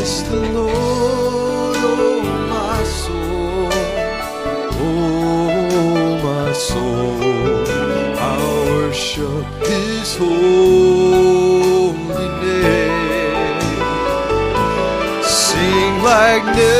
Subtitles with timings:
[0.00, 3.68] bless the Lord, oh my soul,
[4.80, 7.66] oh my soul.
[8.18, 11.48] I'll worship His holy
[12.40, 13.60] name.
[15.22, 16.79] Sing like never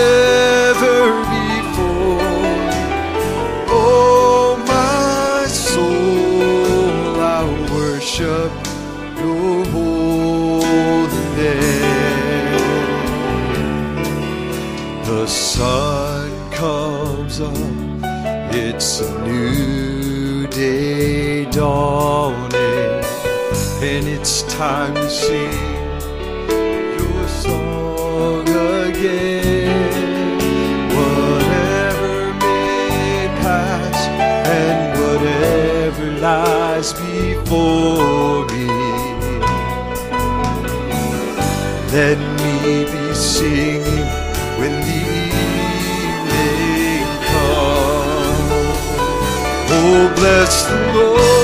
[50.20, 51.39] bless the Lord,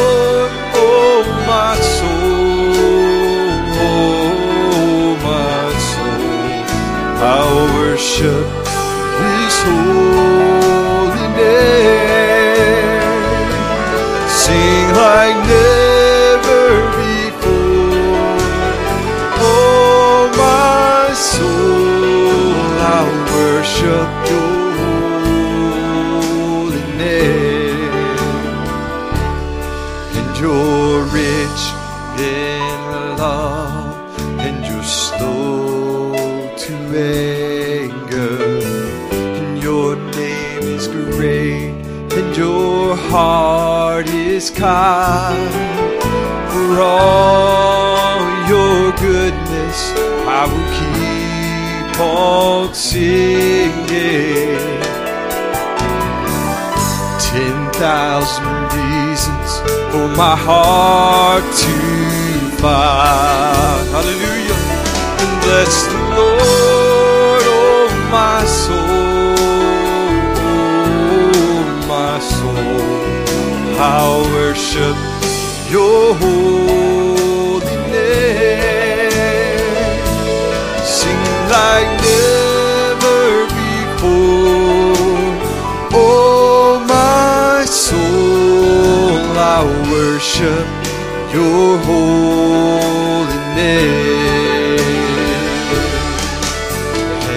[44.67, 45.53] kind.
[46.53, 48.19] For all
[48.53, 49.79] your goodness,
[50.39, 54.59] I will keep on singing
[57.29, 59.51] ten thousand reasons
[59.93, 61.77] for my heart to
[62.63, 63.85] find.
[63.95, 64.61] Hallelujah.
[65.23, 67.87] And bless the Lord, oh
[68.19, 68.86] my soul,
[73.79, 74.97] I'll worship
[75.71, 78.63] your holy name.
[80.83, 84.97] Sing like never before.
[85.93, 89.63] Oh, my soul, I
[89.93, 90.67] worship
[91.35, 94.81] your holy name.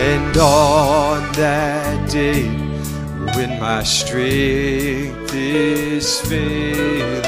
[0.07, 2.47] And on that day,
[3.35, 5.18] when my strength
[5.51, 7.21] is failing,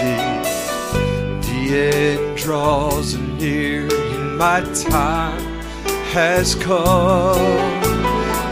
[1.41, 5.41] the end draws near, and my time
[6.13, 7.83] has come.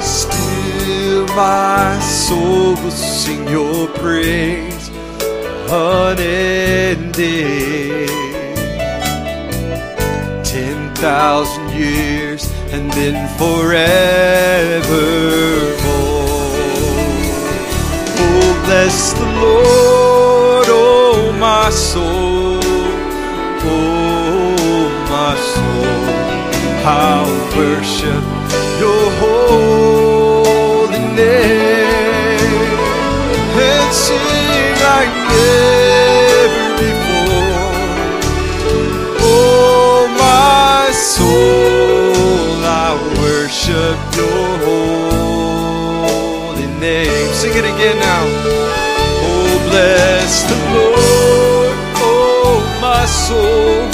[0.01, 4.89] Still, my soul will sing your praise
[5.69, 7.09] unending.
[10.43, 13.89] Ten thousand years and then forevermore.
[18.69, 22.59] Bless the Lord, oh my soul,
[23.65, 26.05] oh my soul.
[26.85, 28.23] I'll worship
[28.77, 32.69] your holy name
[33.57, 38.13] and sing like never before.
[39.25, 44.45] Oh, my soul, I worship your
[46.53, 47.33] holy name.
[47.33, 48.38] Sing it again now.
[49.79, 53.87] Bless the Lord, oh, my soul.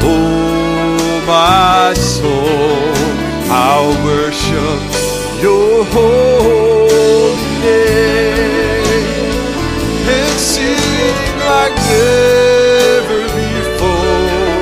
[0.00, 2.94] Oh, my soul,
[3.52, 4.80] I'll worship
[5.42, 9.12] your holy name
[10.16, 11.16] and sing
[11.52, 14.56] like never before.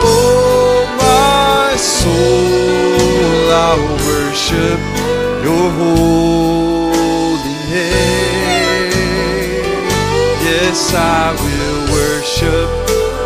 [0.00, 4.97] Oh, my soul, I'll worship
[10.78, 12.70] Yes, I will worship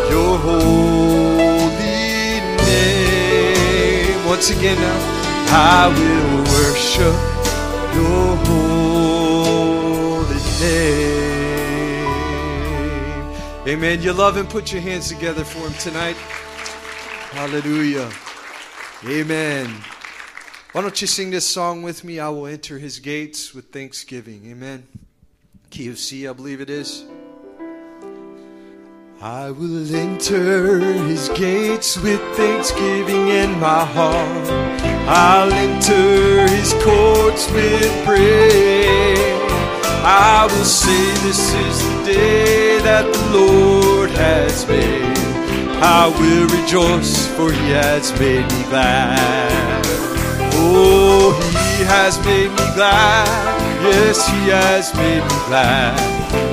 [0.09, 1.37] your holy
[2.65, 4.25] name.
[4.25, 4.99] Once again now,
[5.49, 7.15] I will worship
[7.93, 11.27] your holy name.
[13.67, 14.01] Amen.
[14.01, 16.17] You love him, put your hands together for him tonight.
[17.33, 18.09] Hallelujah.
[19.05, 19.69] Amen.
[20.71, 22.19] Why don't you sing this song with me?
[22.19, 24.47] I will enter his gates with thanksgiving.
[24.47, 24.87] Amen.
[25.69, 27.05] Key of C, I believe it is.
[29.25, 34.47] I will enter his gates with thanksgiving in my heart.
[35.07, 39.39] I'll enter his courts with praise.
[40.03, 45.17] I will say this is the day that the Lord has made.
[45.81, 49.85] I will rejoice, for he has made me glad.
[50.55, 51.31] Oh,
[51.77, 53.25] he has made me glad.
[53.83, 55.97] Yes, he has made me glad.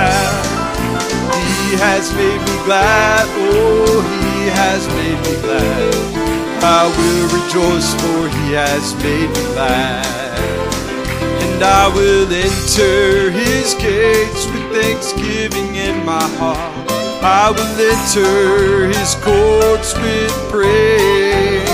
[1.37, 3.27] He has made me glad.
[3.29, 5.95] Oh, he has made me glad.
[6.63, 10.39] I will rejoice, for he has made me glad.
[11.45, 16.91] And I will enter his gates with thanksgiving in my heart.
[17.23, 21.69] I will enter his courts with praise.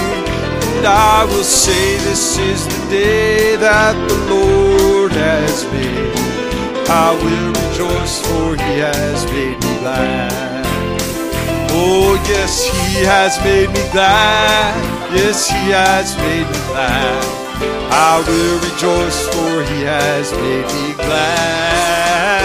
[0.74, 4.75] And I will say, This is the day that the Lord
[5.16, 6.14] has made.
[6.88, 10.64] I will rejoice, for he has made me glad.
[11.70, 14.74] Oh, yes, he has made me glad.
[15.12, 17.24] Yes, he has made me glad.
[17.90, 22.44] I will rejoice, for he has made me glad.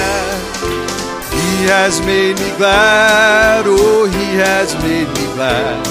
[1.33, 3.65] He has made me glad.
[3.67, 5.85] Oh, he has made me glad.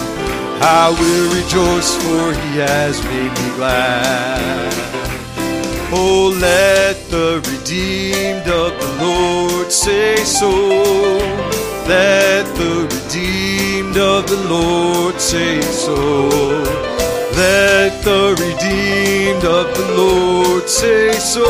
[0.62, 5.09] I will rejoice, for he has made me glad.
[5.92, 10.50] Oh, let the redeemed of the Lord say so.
[11.88, 16.28] Let the redeemed of the Lord say so.
[17.34, 21.44] Let the redeemed of the Lord say so.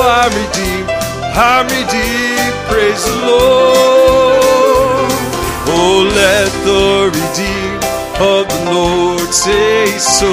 [0.00, 0.90] I'm redeemed,
[1.34, 5.10] I'm redeemed, praise the Lord.
[5.66, 7.84] Oh, let the redeemed
[8.22, 10.30] of the Lord say so.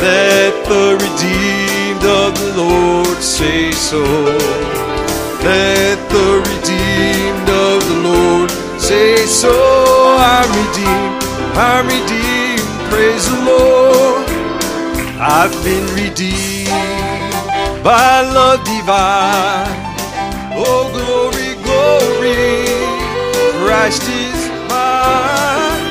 [0.00, 4.02] Let the redeemed of the Lord say so.
[5.42, 8.50] Let the redeemed of the Lord
[8.80, 9.54] say so.
[10.18, 11.22] I'm redeemed,
[11.56, 14.26] I'm redeemed, praise the Lord.
[15.18, 16.68] I've been redeemed
[17.84, 19.86] by love divine.
[20.58, 22.66] Oh, glory, glory,
[23.64, 25.82] Christ is mine.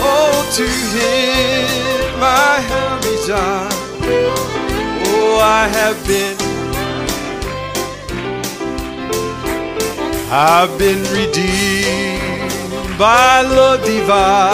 [0.00, 3.75] Oh, to him I have resigned.
[5.38, 6.36] I have been
[10.28, 14.52] I've been redeemed by love divine.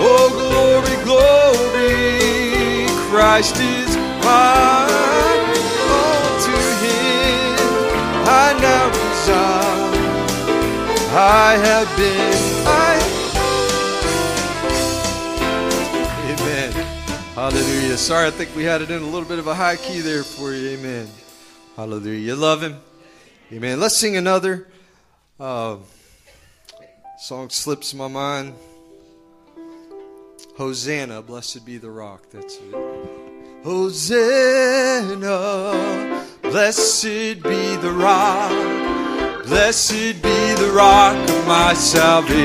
[0.00, 4.88] Oh, glory, glory, Christ is mine.
[5.90, 7.56] Oh, to him
[8.26, 9.94] I now reside.
[11.16, 13.03] I have been, I.
[17.44, 17.98] Hallelujah.
[17.98, 20.22] Sorry, I think we had it in a little bit of a high key there
[20.24, 20.78] for you.
[20.78, 21.06] Amen.
[21.76, 22.18] Hallelujah.
[22.18, 22.80] You love him?
[23.52, 23.78] Amen.
[23.80, 24.66] Let's sing another.
[25.38, 25.76] Uh,
[27.18, 28.54] song slips my mind.
[30.56, 32.22] Hosanna, blessed be the rock.
[32.30, 32.74] That's it.
[33.62, 35.20] Hosanna,
[36.40, 38.52] blessed be the rock.
[39.44, 42.40] Blessed be the rock of my salvation.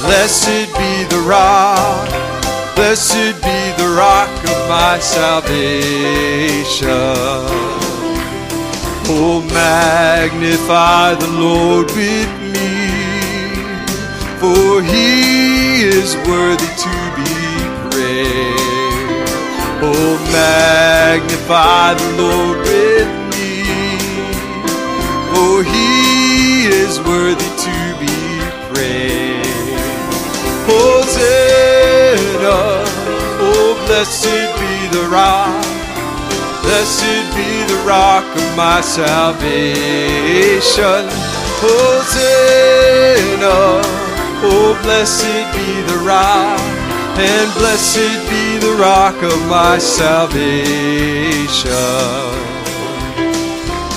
[0.08, 2.08] blessed be the rock.
[2.74, 6.88] Blessed be the rock of my salvation.
[9.10, 12.74] Oh, magnify the Lord with me,
[14.40, 17.34] for he is worthy to be
[17.90, 19.32] praised.
[19.88, 23.52] Oh, magnify the Lord with me,
[25.30, 25.92] for he
[26.82, 27.47] is worthy
[33.88, 35.64] blessed be the rock.
[36.60, 39.48] Blessed be the rock of my salvation.
[41.64, 42.20] Hosanna,
[44.44, 46.60] oh blessed be the rock,
[47.16, 50.36] and blessed be the rock of my salvation.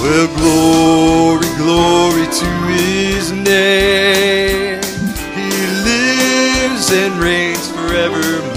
[0.02, 4.80] Well, glory, glory to his name.
[5.36, 5.52] He
[5.84, 8.51] lives and reigns forevermore.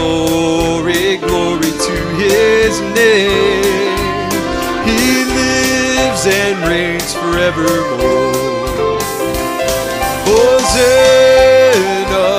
[0.00, 4.00] Glory, glory to his name.
[4.88, 8.96] He lives and reigns forevermore.
[10.24, 12.32] Hosanna,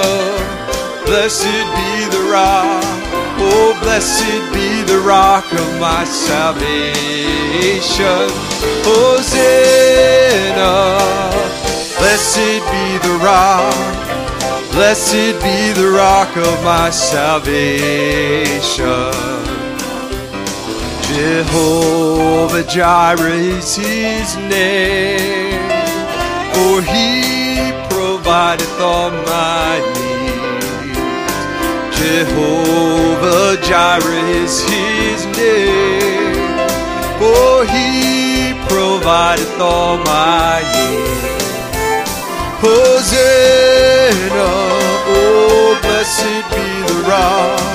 [1.05, 2.81] blessed be the rock.
[3.37, 6.65] Oh, blessed be the rock of my salvation.
[8.89, 10.73] Hosanna,
[11.99, 14.10] blessed be the rock.
[14.71, 17.51] Blessed be the rock of my salvation.
[21.11, 25.59] Jehovah Jireh is his name,
[26.53, 30.95] for he provideth all my needs.
[31.99, 36.57] Jehovah Jireh is his name,
[37.19, 41.40] for he provideth all my needs.
[42.63, 44.51] Hosanna,
[45.09, 47.71] oh blessed be the rock.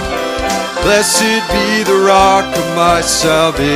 [0.83, 3.66] Blessed be the rock of my salvation.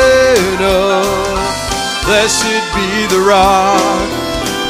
[2.03, 4.09] Blessed be the rock.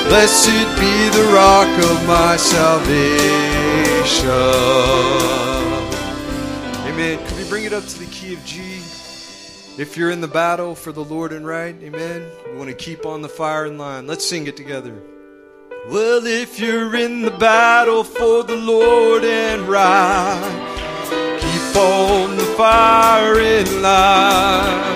[0.10, 4.28] Blessed be the rock of my salvation.
[6.86, 7.18] Amen.
[7.26, 8.82] Could we bring it up to the key of G?
[9.76, 12.30] If you're in the battle for the Lord and right, amen.
[12.46, 14.06] We want to keep on the fire in line.
[14.06, 15.02] Let's sing it together.
[15.90, 23.40] Well, if you're in the battle for the Lord and right, keep on the fire
[23.40, 24.94] in line.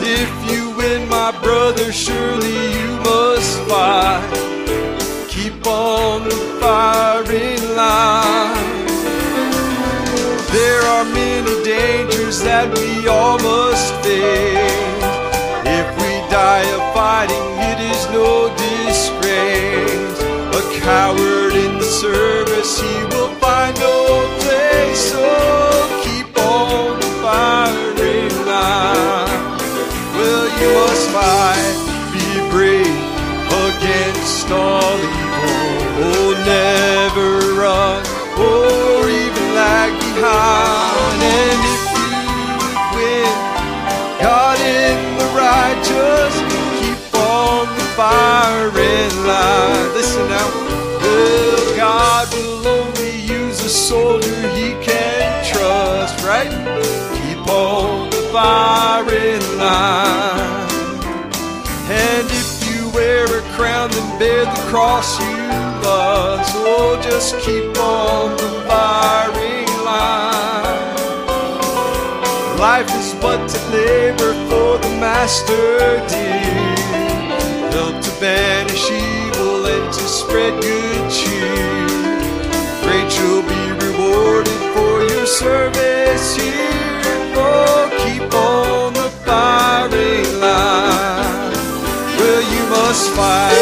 [0.00, 5.26] If you win, my brother, surely you must fight.
[5.28, 8.63] Keep on the fire in line.
[10.54, 15.02] There are many dangers that we all must face.
[15.66, 20.14] If we die of fighting, it is no disgrace.
[20.54, 23.98] A coward in the service, he will find no
[24.46, 25.02] place.
[25.10, 25.26] So
[26.06, 29.58] keep on the firing line.
[30.14, 31.76] Well, you must fight,
[32.14, 33.02] be brave
[33.66, 35.13] against all evil.
[40.26, 42.14] And if you
[44.60, 45.28] in the
[46.80, 49.92] keep on the firing line.
[49.94, 50.48] Listen now,
[51.76, 56.50] God will only use a soldier he can trust, right?
[57.20, 60.64] Keep on the firing line.
[61.90, 65.36] And if you wear a crown, then bear the cross you
[65.84, 66.54] must.
[66.56, 69.63] Oh, just keep on the firing
[72.58, 76.74] Life is but to labor for the master dear.
[77.70, 81.86] Help to banish evil and to spread good cheer.
[82.82, 87.34] Great you'll be rewarded for your service here.
[87.36, 91.52] Oh, keep on the firing line.
[92.18, 93.53] Well, you must fight,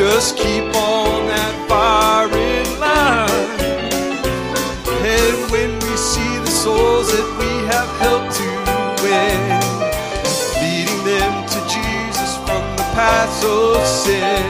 [0.00, 3.60] Just keep on that firing line.
[5.04, 8.48] And when we see the souls that we have helped to
[9.04, 9.40] win,
[10.62, 14.40] leading them to Jesus from the paths of sin,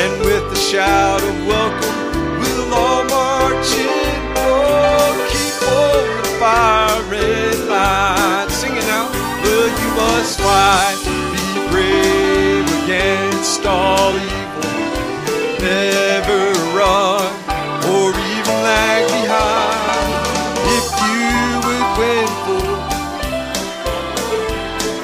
[0.00, 1.98] and with a shout of welcome,
[2.38, 4.20] we'll all march in.
[4.46, 8.48] Oh, keep on the firing line.
[8.50, 9.10] Sing it now.
[9.42, 10.98] Well, you must fight,
[11.34, 12.68] be brave
[13.62, 14.62] against all evil.
[15.60, 17.32] Never run
[17.92, 20.12] or even lag behind.
[20.78, 21.30] If you
[21.66, 22.72] would win for,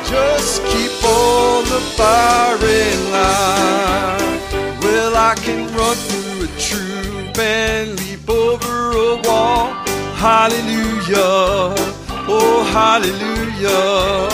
[0.09, 4.41] just keep on the firing line.
[4.83, 9.73] Well, I can run through a troop and leap over a wall.
[10.17, 11.75] Hallelujah,
[12.29, 14.29] oh hallelujah.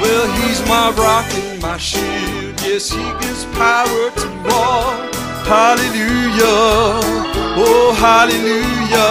[0.00, 2.37] Well, he's my rock and my shield.
[2.70, 4.92] Yes, he gives power to all.
[5.48, 7.00] Hallelujah,
[7.56, 9.08] oh hallelujah.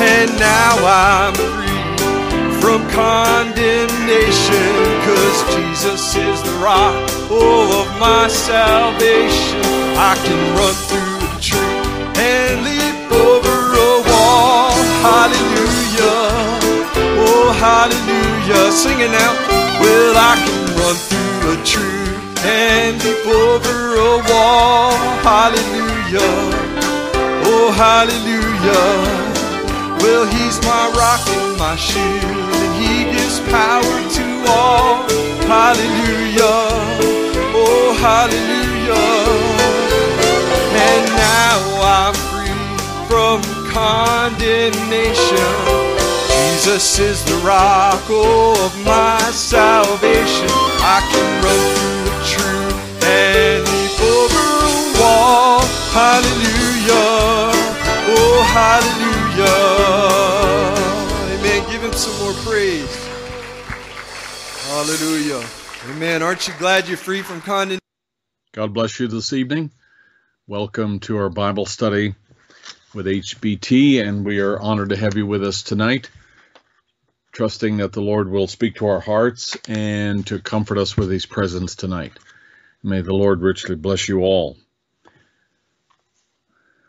[0.00, 4.72] And now I'm free from condemnation,
[5.04, 6.96] cause Jesus is the rock,
[7.28, 9.60] oh, of my salvation.
[10.00, 11.76] I can run through the tree
[12.16, 14.72] and leap over a wall.
[15.04, 16.24] Hallelujah,
[17.20, 18.72] oh, hallelujah.
[18.72, 19.32] Sing it now.
[19.78, 24.92] Well, I can run through a tree and leap over a wall.
[25.26, 26.34] Hallelujah,
[27.50, 28.86] oh, hallelujah.
[30.02, 35.04] Well, he's my rock and my shield, and he gives power to all.
[35.46, 36.60] hallelujah,
[37.54, 39.08] oh hallelujah.
[40.86, 41.58] And now
[41.98, 42.54] I'm free
[43.08, 45.91] from condemnation.
[46.42, 50.48] Jesus is the rock of my salvation.
[50.82, 55.60] I can run through the truth and leap over a wall.
[55.94, 57.54] Hallelujah,
[58.10, 59.60] oh hallelujah.
[61.38, 61.70] Amen.
[61.70, 62.92] Give him some more praise.
[64.66, 65.46] Hallelujah.
[65.90, 66.22] Amen.
[66.22, 67.78] Aren't you glad you're free from condemnation?
[68.52, 69.70] God bless you this evening.
[70.48, 72.16] Welcome to our Bible study
[72.94, 76.10] with HBT, and we are honored to have you with us tonight.
[77.32, 81.24] Trusting that the Lord will speak to our hearts and to comfort us with His
[81.24, 82.12] presence tonight.
[82.82, 84.58] May the Lord richly bless you all.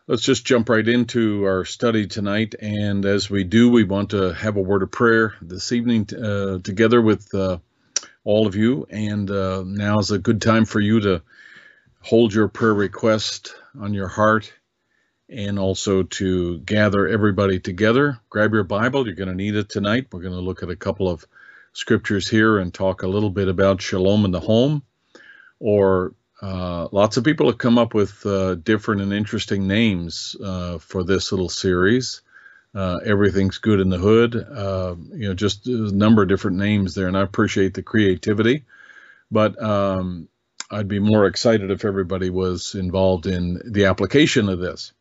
[0.06, 2.56] Let's just jump right into our study tonight.
[2.60, 6.60] And as we do, we want to have a word of prayer this evening uh,
[6.60, 7.60] together with uh,
[8.26, 8.86] all of you.
[8.90, 11.22] And uh, now is a good time for you to
[12.02, 14.52] hold your prayer request on your heart
[15.34, 18.20] and also to gather everybody together.
[18.30, 20.08] Grab your Bible, you're going to need it tonight.
[20.12, 21.26] We're going to look at a couple of
[21.74, 24.84] scriptures here and talk a little bit about shalom in the home.
[25.60, 30.78] Or uh, lots of people have come up with uh, different and interesting names uh,
[30.78, 32.22] for this little series.
[32.76, 34.36] Uh, everything's good in the hood.
[34.36, 38.66] Uh, you know, just a number of different names there, and I appreciate the creativity.
[39.32, 40.28] But um,
[40.70, 44.92] I'd be more excited if everybody was involved in the application of this.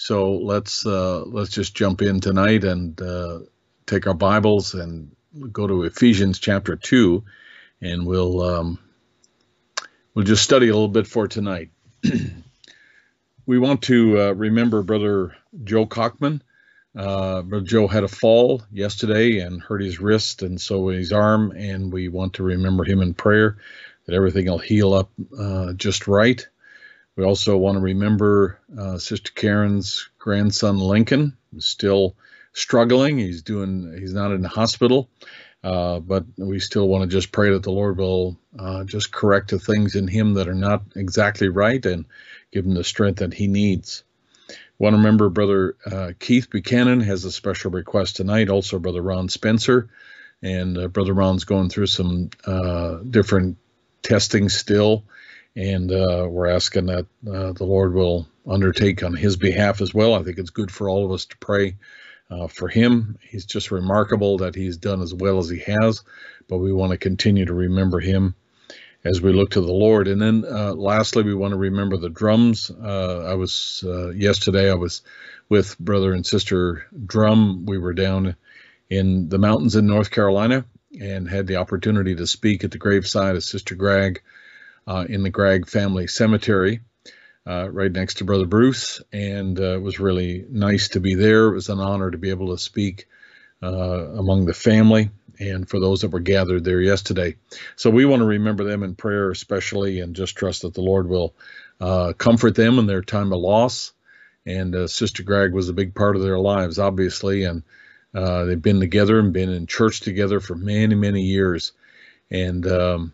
[0.00, 3.40] So let's uh, let's just jump in tonight and uh,
[3.84, 5.10] take our Bibles and
[5.50, 7.24] go to Ephesians chapter two,
[7.80, 8.78] and we'll um,
[10.14, 11.70] we'll just study a little bit for tonight.
[13.46, 16.42] we want to uh, remember Brother Joe Cockman.
[16.96, 21.50] Uh, Brother Joe had a fall yesterday and hurt his wrist and so his arm,
[21.50, 23.56] and we want to remember him in prayer
[24.06, 26.46] that everything will heal up uh, just right.
[27.18, 32.14] We also want to remember uh, Sister Karen's grandson Lincoln, who's still
[32.52, 33.18] struggling.
[33.18, 33.96] He's doing.
[33.98, 35.10] He's not in the hospital,
[35.64, 39.50] uh, but we still want to just pray that the Lord will uh, just correct
[39.50, 42.04] the things in him that are not exactly right and
[42.52, 44.04] give him the strength that he needs
[44.78, 48.48] want to remember Brother uh, Keith Buchanan has a special request tonight.
[48.48, 49.88] Also, Brother Ron Spencer,
[50.42, 53.56] and uh, Brother Ron's going through some uh, different
[54.02, 55.04] testing still,
[55.58, 60.14] and uh, we're asking that uh, the Lord will undertake on his behalf as well.
[60.14, 61.74] I think it's good for all of us to pray
[62.30, 63.18] uh, for him.
[63.28, 66.04] He's just remarkable that he's done as well as he has,
[66.48, 68.36] but we want to continue to remember him
[69.04, 70.06] as we look to the Lord.
[70.06, 72.70] And then uh, lastly, we want to remember the drums.
[72.70, 74.70] Uh, I was uh, yesterday.
[74.70, 75.02] I was
[75.48, 77.66] with brother and sister Drum.
[77.66, 78.36] We were down
[78.88, 80.66] in the mountains in North Carolina
[81.00, 84.22] and had the opportunity to speak at the graveside of Sister Gregg
[84.88, 86.80] uh, in the Gregg family cemetery.
[87.46, 91.46] Uh, right next to Brother Bruce, and uh, it was really nice to be there.
[91.46, 93.06] It was an honor to be able to speak
[93.62, 97.36] among the family and for those that were gathered there yesterday.
[97.76, 101.08] So we want to remember them in prayer, especially, and just trust that the Lord
[101.08, 101.34] will
[101.80, 103.92] uh, comfort them in their time of loss.
[104.44, 107.62] And uh, Sister Gregg was a big part of their lives, obviously, and
[108.14, 111.72] uh, they've been together and been in church together for many, many years.
[112.30, 113.12] And um,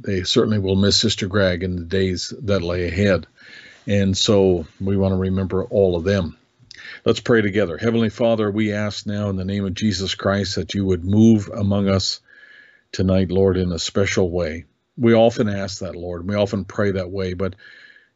[0.00, 3.26] they certainly will miss Sister Gregg in the days that lay ahead.
[3.86, 6.36] And so we want to remember all of them.
[7.04, 7.76] Let's pray together.
[7.76, 11.48] Heavenly Father, we ask now in the name of Jesus Christ that you would move
[11.48, 12.20] among us
[12.92, 14.64] tonight, Lord, in a special way.
[14.96, 16.28] We often ask that, Lord.
[16.28, 17.54] We often pray that way, but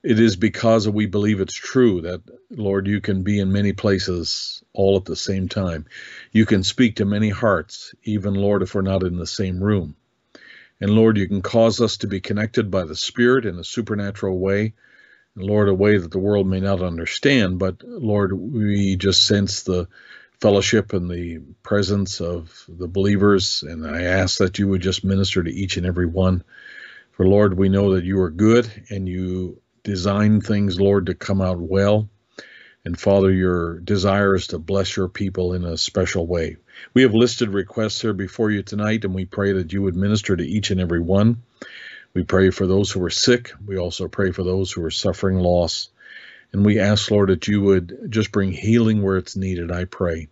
[0.02, 4.62] it is because we believe it's true that, Lord, you can be in many places
[4.72, 5.86] all at the same time.
[6.32, 9.96] You can speak to many hearts, even, Lord, if we're not in the same room.
[10.82, 14.38] And Lord, you can cause us to be connected by the Spirit in a supernatural
[14.38, 14.74] way
[15.36, 19.88] Lord, a way that the world may not understand, but Lord, we just sense the
[20.40, 25.42] fellowship and the presence of the believers, and I ask that you would just minister
[25.42, 26.44] to each and every one.
[27.12, 31.40] For Lord, we know that you are good and you design things, Lord, to come
[31.40, 32.08] out well.
[32.84, 36.56] And Father, your desire is to bless your people in a special way.
[36.94, 40.36] We have listed requests here before you tonight, and we pray that you would minister
[40.36, 41.42] to each and every one.
[42.14, 43.52] We pray for those who are sick.
[43.64, 45.88] We also pray for those who are suffering loss.
[46.52, 50.28] And we ask, Lord, that you would just bring healing where it's needed, I pray,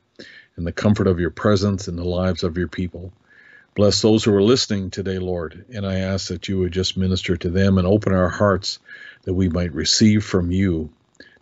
[0.59, 3.13] in the comfort of your presence in the lives of your people.
[3.75, 7.37] Bless those who are listening today, Lord, and I ask that you would just minister
[7.39, 8.79] to them and open our hearts
[9.23, 10.91] that we might receive from you,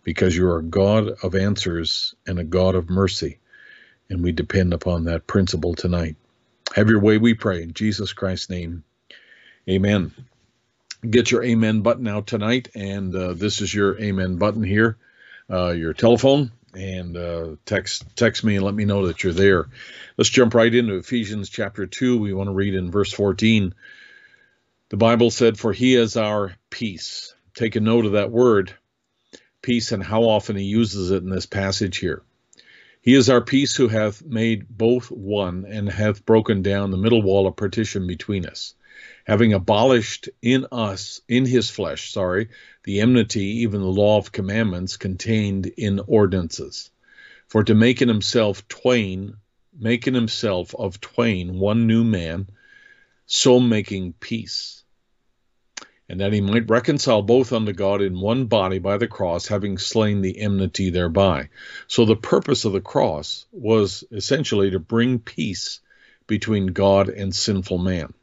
[0.03, 3.39] because you are a God of answers and a God of mercy,
[4.09, 6.15] and we depend upon that principle tonight.
[6.75, 8.83] Have your way, we pray, in Jesus Christ's name.
[9.67, 10.13] Amen.
[11.07, 14.97] Get your amen button out tonight, and uh, this is your amen button here,
[15.49, 19.67] uh, your telephone, and uh, text text me and let me know that you're there.
[20.17, 22.17] Let's jump right into Ephesians chapter two.
[22.19, 23.73] We want to read in verse 14.
[24.89, 28.73] The Bible said, "For He is our peace." Take a note of that word,
[29.61, 32.21] peace, and how often He uses it in this passage here.
[33.01, 37.21] He is our peace who hath made both one and hath broken down the middle
[37.21, 38.73] wall of partition between us,
[39.25, 42.49] having abolished in us, in his flesh, sorry,
[42.83, 46.91] the enmity, even the law of commandments contained in ordinances.
[47.47, 49.35] For to make in himself twain,
[49.79, 52.47] make in himself of twain one new man,
[53.25, 54.83] so making peace
[56.09, 59.77] and that he might reconcile both unto God in one body by the cross, having
[59.77, 61.49] slain the enmity thereby.
[61.87, 65.79] So the purpose of the cross was essentially to bring peace
[66.25, 68.13] between God and sinful man.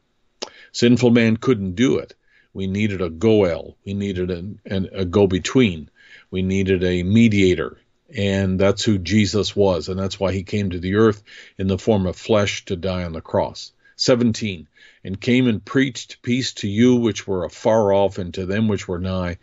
[0.73, 2.13] Sinful man couldn't do it.
[2.53, 3.77] We needed a goel.
[3.85, 5.89] We needed an, an, a go between.
[6.29, 7.77] We needed a mediator.
[8.13, 9.87] And that's who Jesus was.
[9.87, 11.23] And that's why he came to the earth
[11.57, 13.71] in the form of flesh to die on the cross.
[13.95, 14.67] 17
[15.03, 18.87] and came and preached peace to you which were afar off and to them which
[18.87, 19.37] were nigh.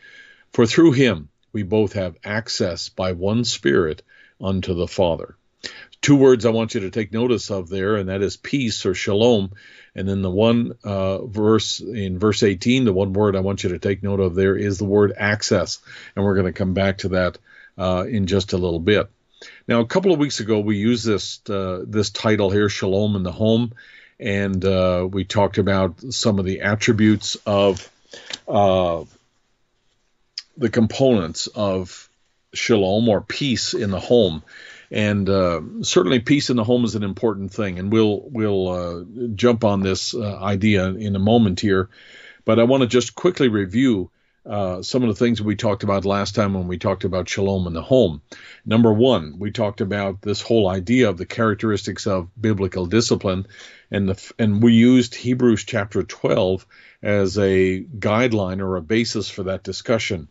[0.52, 4.02] For through him we both have access by one Spirit
[4.40, 5.36] unto the Father.
[6.02, 8.92] Two words I want you to take notice of there, and that is peace or
[8.92, 9.52] shalom.
[9.94, 13.70] And then the one uh, verse in verse 18, the one word I want you
[13.70, 15.78] to take note of there is the word access.
[16.14, 17.38] And we're going to come back to that
[17.78, 19.08] uh, in just a little bit.
[19.66, 23.22] Now, a couple of weeks ago, we used this uh, this title here, Shalom in
[23.22, 23.72] the Home,
[24.24, 27.90] and uh, we talked about some of the attributes of
[28.48, 29.04] uh,
[30.56, 32.08] the components of
[32.54, 34.42] shalom or peace in the home.
[34.90, 39.04] And uh, certainly, peace in the home is an important thing, and we'll we'll uh,
[39.34, 41.90] jump on this uh, idea in a moment here.
[42.46, 44.10] But I want to just quickly review
[44.46, 47.66] uh, some of the things we talked about last time when we talked about shalom
[47.66, 48.20] in the home.
[48.66, 53.46] Number one, we talked about this whole idea of the characteristics of biblical discipline,
[53.90, 56.66] and the and we used Hebrews chapter 12
[57.02, 60.28] as a guideline or a basis for that discussion.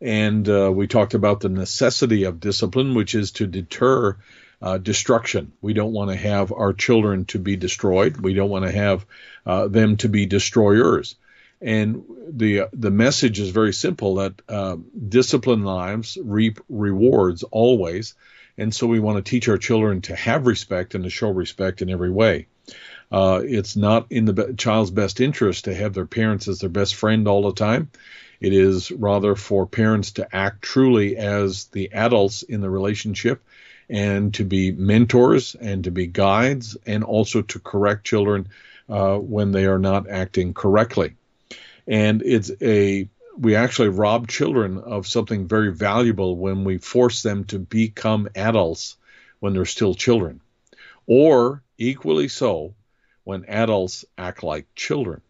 [0.00, 4.16] And uh, we talked about the necessity of discipline, which is to deter
[4.62, 5.52] uh, destruction.
[5.60, 8.20] We don't want to have our children to be destroyed.
[8.20, 9.06] We don't want to have
[9.46, 11.16] uh, them to be destroyers.
[11.60, 14.76] And the the message is very simple that uh,
[15.08, 18.14] disciplined lives reap rewards always,
[18.56, 21.82] and so we want to teach our children to have respect and to show respect
[21.82, 22.46] in every way.
[23.10, 26.70] Uh, it's not in the be- child's best interest to have their parents as their
[26.70, 27.90] best friend all the time.
[28.40, 33.42] It is rather for parents to act truly as the adults in the relationship
[33.90, 38.48] and to be mentors and to be guides and also to correct children
[38.88, 41.14] uh, when they are not acting correctly
[41.88, 47.44] and it's a we actually rob children of something very valuable when we force them
[47.44, 48.96] to become adults
[49.40, 50.40] when they're still children
[51.06, 52.74] or equally so
[53.24, 55.20] when adults act like children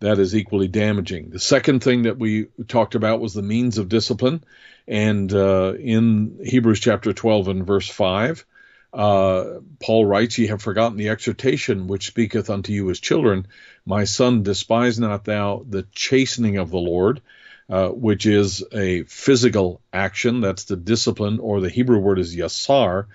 [0.00, 1.30] that is equally damaging.
[1.30, 4.44] The second thing that we talked about was the means of discipline.
[4.86, 8.44] And uh, in Hebrews chapter 12 and verse 5,
[8.92, 13.46] uh, Paul writes, Ye have forgotten the exhortation which speaketh unto you as children.
[13.84, 17.20] My son, despise not thou the chastening of the Lord,
[17.68, 20.40] uh, which is a physical action.
[20.40, 23.06] That's the discipline, or the Hebrew word is yasar.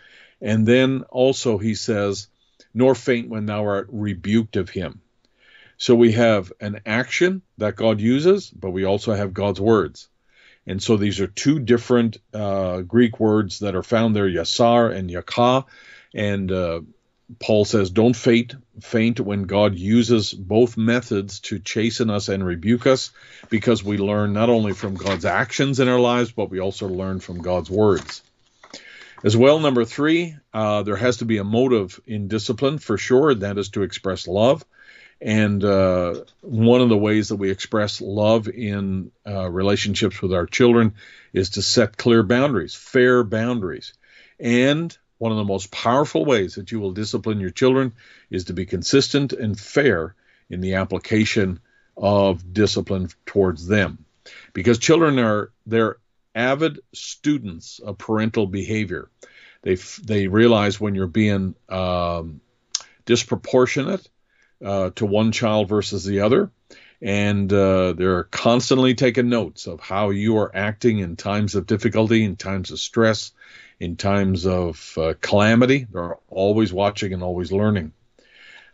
[0.42, 2.28] And then also he says,
[2.74, 5.02] Nor faint when thou art rebuked of him.
[5.78, 10.08] So we have an action that God uses, but we also have God's words.
[10.66, 15.12] And so these are two different uh, Greek words that are found there, yasar and
[15.12, 15.66] yaka.
[16.14, 16.82] And uh,
[17.40, 22.88] Paul says, don't faint, faint when God uses both methods to chasten us and rebuke
[22.88, 23.12] us,
[23.50, 27.20] because we learn not only from God's actions in our lives, but we also learn
[27.20, 28.22] from God's words.
[29.24, 33.32] As well, number three, uh, there has to be a motive in discipline for sure,
[33.32, 34.66] and that is to express love.
[35.24, 40.46] And uh, one of the ways that we express love in uh, relationships with our
[40.46, 40.96] children
[41.32, 43.94] is to set clear boundaries, fair boundaries.
[44.38, 47.94] And one of the most powerful ways that you will discipline your children
[48.30, 50.14] is to be consistent and fair
[50.50, 51.62] in the application
[51.96, 54.04] of discipline towards them.
[54.52, 56.00] Because children are they're
[56.36, 59.10] avid students of parental behavior.
[59.62, 62.42] They they realize when you're being um,
[63.06, 64.06] disproportionate
[64.64, 66.52] uh, to one child versus the other.
[67.02, 72.24] And uh, they're constantly taking notes of how you are acting in times of difficulty,
[72.24, 73.32] in times of stress,
[73.80, 75.86] in times of uh, calamity.
[75.92, 77.92] They're always watching and always learning.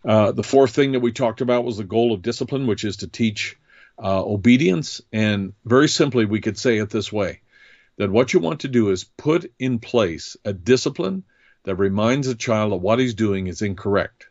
[0.05, 2.97] Uh, the fourth thing that we talked about was the goal of discipline, which is
[2.97, 3.57] to teach
[4.01, 5.01] uh, obedience.
[5.11, 7.41] And very simply, we could say it this way
[7.97, 11.23] that what you want to do is put in place a discipline
[11.63, 14.28] that reminds a child that what he's doing is incorrect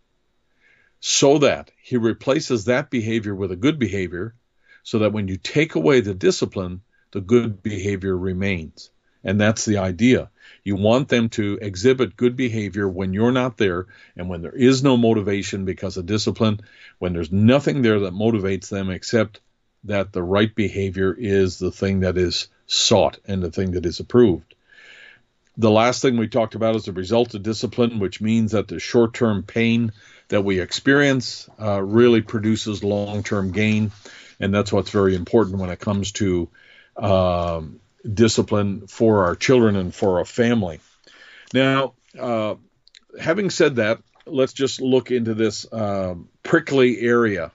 [1.00, 4.34] so that he replaces that behavior with a good behavior
[4.82, 6.80] so that when you take away the discipline,
[7.12, 8.90] the good behavior remains.
[9.24, 10.30] And that's the idea.
[10.64, 14.82] You want them to exhibit good behavior when you're not there and when there is
[14.82, 16.60] no motivation because of discipline,
[16.98, 19.40] when there's nothing there that motivates them except
[19.84, 24.00] that the right behavior is the thing that is sought and the thing that is
[24.00, 24.54] approved.
[25.56, 28.78] The last thing we talked about is the result of discipline, which means that the
[28.78, 29.92] short term pain
[30.28, 33.90] that we experience uh, really produces long term gain.
[34.40, 36.48] And that's what's very important when it comes to
[36.96, 37.80] um,
[38.12, 40.80] discipline for our children and for our family.
[41.52, 42.56] Now, uh,
[43.20, 47.52] having said that, let's just look into this uh, prickly area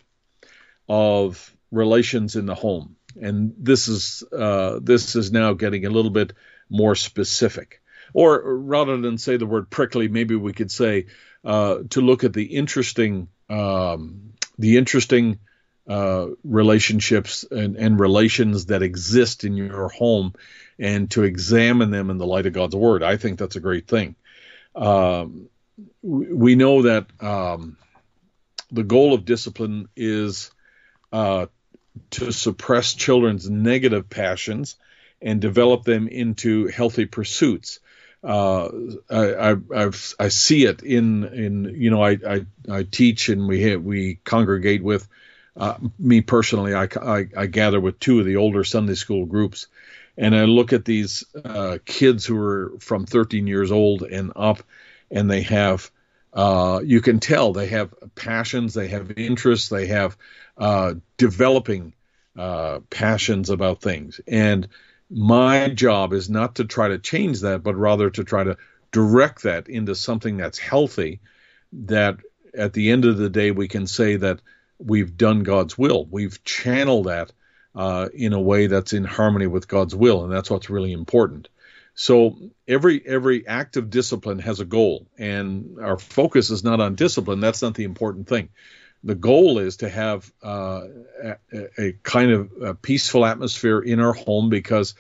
[0.90, 6.12] of relations in the home, and this is uh, this is now getting a little
[6.12, 6.34] bit
[6.70, 7.82] more specific.
[8.14, 11.08] Or rather than say the word prickly, maybe we could say
[11.44, 15.40] uh, to look at the interesting um, the interesting
[15.88, 20.34] uh, relationships and, and, relations that exist in your home
[20.80, 23.04] and to examine them in the light of God's word.
[23.04, 24.16] I think that's a great thing.
[24.76, 25.50] Um,
[26.02, 27.78] we know that um,
[28.72, 30.52] the goal of discipline is
[31.12, 31.48] uh,
[32.12, 34.78] to suppress children's negative passions
[35.22, 37.80] and develop them into healthy pursuits.
[38.24, 38.70] Uh,
[39.10, 43.76] I, I've, i see it in in you know I, I, I teach and we
[43.76, 45.08] we congregate with
[45.56, 49.68] uh, me personally, I, I, I, gather with two of the older Sunday school groups,
[50.18, 54.64] and I look at these uh, kids who are from 13 years old and up,
[55.12, 55.92] and they have,
[56.34, 60.18] uh, you can tell they have passions, they have interests, they have
[60.58, 61.94] uh, developing
[62.90, 64.20] passions about things.
[64.28, 64.68] And
[65.13, 68.58] my job is not to try to change that, but rather to try to
[68.91, 71.19] direct that into something that's healthy,
[71.71, 72.17] that
[72.58, 74.41] at the end of the day, we can say that
[74.80, 76.06] we've done God's will.
[76.10, 77.32] We've channeled that
[77.76, 81.47] uh, in a way that's in harmony with God's will, and that's what's really important.
[81.95, 86.95] So every every act of discipline has a goal, and our focus is not on
[86.95, 87.39] discipline.
[87.39, 88.49] That's not the important thing.
[89.04, 90.88] The goal is to have uh,
[91.24, 91.38] a,
[91.78, 94.96] a, kind of a peaceful atmosphere in our home because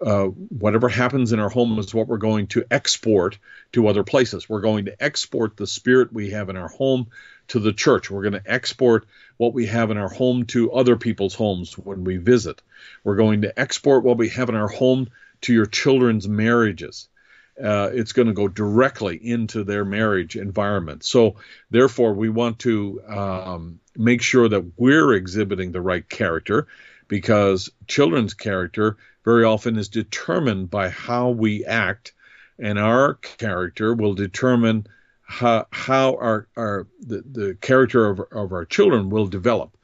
[0.00, 3.38] uh, whatever happens in our home is what we're going to export
[3.72, 4.48] to other places.
[4.48, 7.08] We're going to export the spirit we have in our home
[7.48, 8.10] to the church.
[8.10, 9.06] We're going to export
[9.38, 12.62] what we have in our home to other people's homes when we visit.
[13.02, 15.08] We're going to export what we have in our home
[15.42, 17.08] to your children's marriages.
[17.62, 21.04] Uh, it's going to go directly into their marriage environment.
[21.04, 21.36] So,
[21.70, 26.68] therefore, we want to um, make sure that we're exhibiting the right character
[27.08, 32.12] because children's character very often is determined by how we act,
[32.58, 34.86] and our character will determine
[35.22, 39.76] how, how our, our the, the character of, of our children will develop.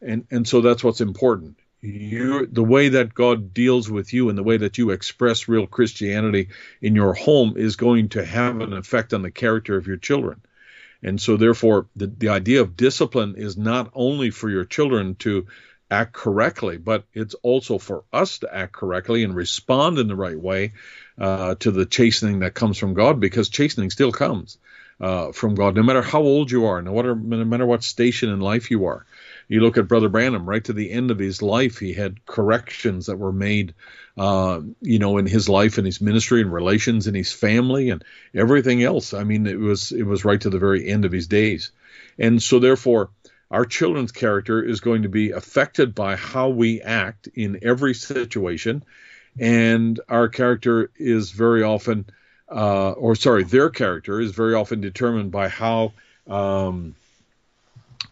[0.00, 1.56] And, and so that's what's important.
[1.82, 5.66] You, the way that God deals with you and the way that you express real
[5.66, 9.96] Christianity in your home is going to have an effect on the character of your
[9.96, 10.40] children.
[11.02, 15.48] And so, therefore, the, the idea of discipline is not only for your children to
[15.90, 20.38] act correctly, but it's also for us to act correctly and respond in the right
[20.38, 20.74] way
[21.18, 24.56] uh, to the chastening that comes from God, because chastening still comes
[25.00, 28.30] uh, from God, no matter how old you are, no matter, no matter what station
[28.30, 29.04] in life you are.
[29.52, 33.04] You look at Brother Branham, right to the end of his life, he had corrections
[33.04, 33.74] that were made,
[34.16, 38.02] uh, you know, in his life and his ministry and relations and his family and
[38.34, 39.12] everything else.
[39.12, 41.70] I mean, it was it was right to the very end of his days,
[42.18, 43.10] and so therefore,
[43.50, 48.82] our children's character is going to be affected by how we act in every situation,
[49.38, 52.06] and our character is very often
[52.50, 55.92] uh, or sorry, their character is very often determined by how
[56.26, 56.94] um,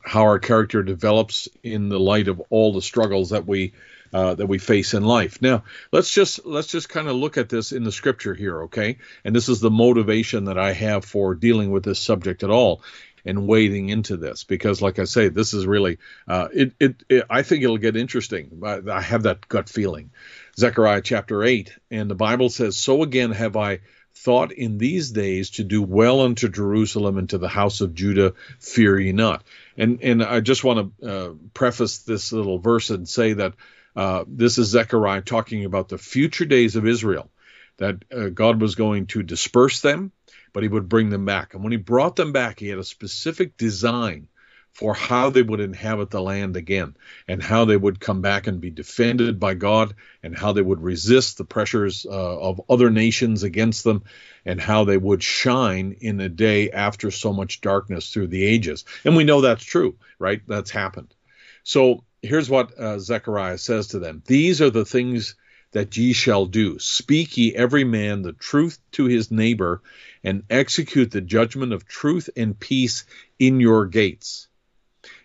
[0.02, 3.72] how our character develops in the light of all the struggles that we
[4.12, 5.40] uh, that we face in life.
[5.40, 8.98] Now, let's just let's just kind of look at this in the scripture here, okay?
[9.24, 12.82] And this is the motivation that I have for dealing with this subject at all
[13.24, 17.24] and wading into this because, like I say, this is really uh, it, it, it.
[17.30, 18.62] I think it'll get interesting.
[18.64, 20.10] I, I have that gut feeling.
[20.56, 23.80] Zechariah chapter eight, and the Bible says, "So again have I."
[24.24, 28.34] thought in these days to do well unto Jerusalem and to the house of Judah,
[28.58, 29.44] fear ye not.
[29.76, 33.54] And and I just want to uh, preface this little verse and say that
[33.96, 37.30] uh, this is Zechariah talking about the future days of Israel,
[37.78, 40.12] that uh, God was going to disperse them,
[40.52, 41.54] but he would bring them back.
[41.54, 44.28] And when he brought them back, he had a specific design
[44.72, 46.96] for how they would inhabit the land again
[47.28, 50.80] and how they would come back and be defended by God and how they would
[50.80, 54.04] resist the pressures uh, of other nations against them
[54.44, 58.84] and how they would shine in a day after so much darkness through the ages.
[59.04, 60.40] And we know that's true, right?
[60.46, 61.14] That's happened.
[61.62, 65.34] So here's what uh, Zechariah says to them These are the things
[65.72, 66.78] that ye shall do.
[66.78, 69.82] Speak ye every man the truth to his neighbor,
[70.24, 73.04] and execute the judgment of truth and peace
[73.38, 74.48] in your gates.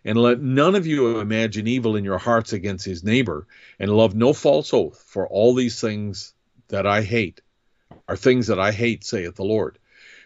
[0.05, 3.47] And let none of you imagine evil in your hearts against his neighbor,
[3.79, 6.35] and love no false oath, for all these things
[6.67, 7.41] that I hate
[8.07, 9.79] are things that I hate, saith the Lord.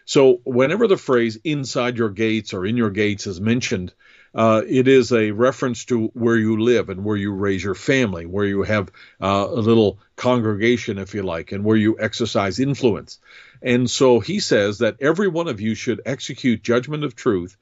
[0.04, 3.94] So, whenever the phrase inside your gates or in your gates is mentioned,
[4.34, 8.26] uh, it is a reference to where you live and where you raise your family,
[8.26, 8.90] where you have
[9.20, 13.18] uh, a little congregation, if you like, and where you exercise influence.
[13.62, 17.56] And so he says that every one of you should execute judgment of truth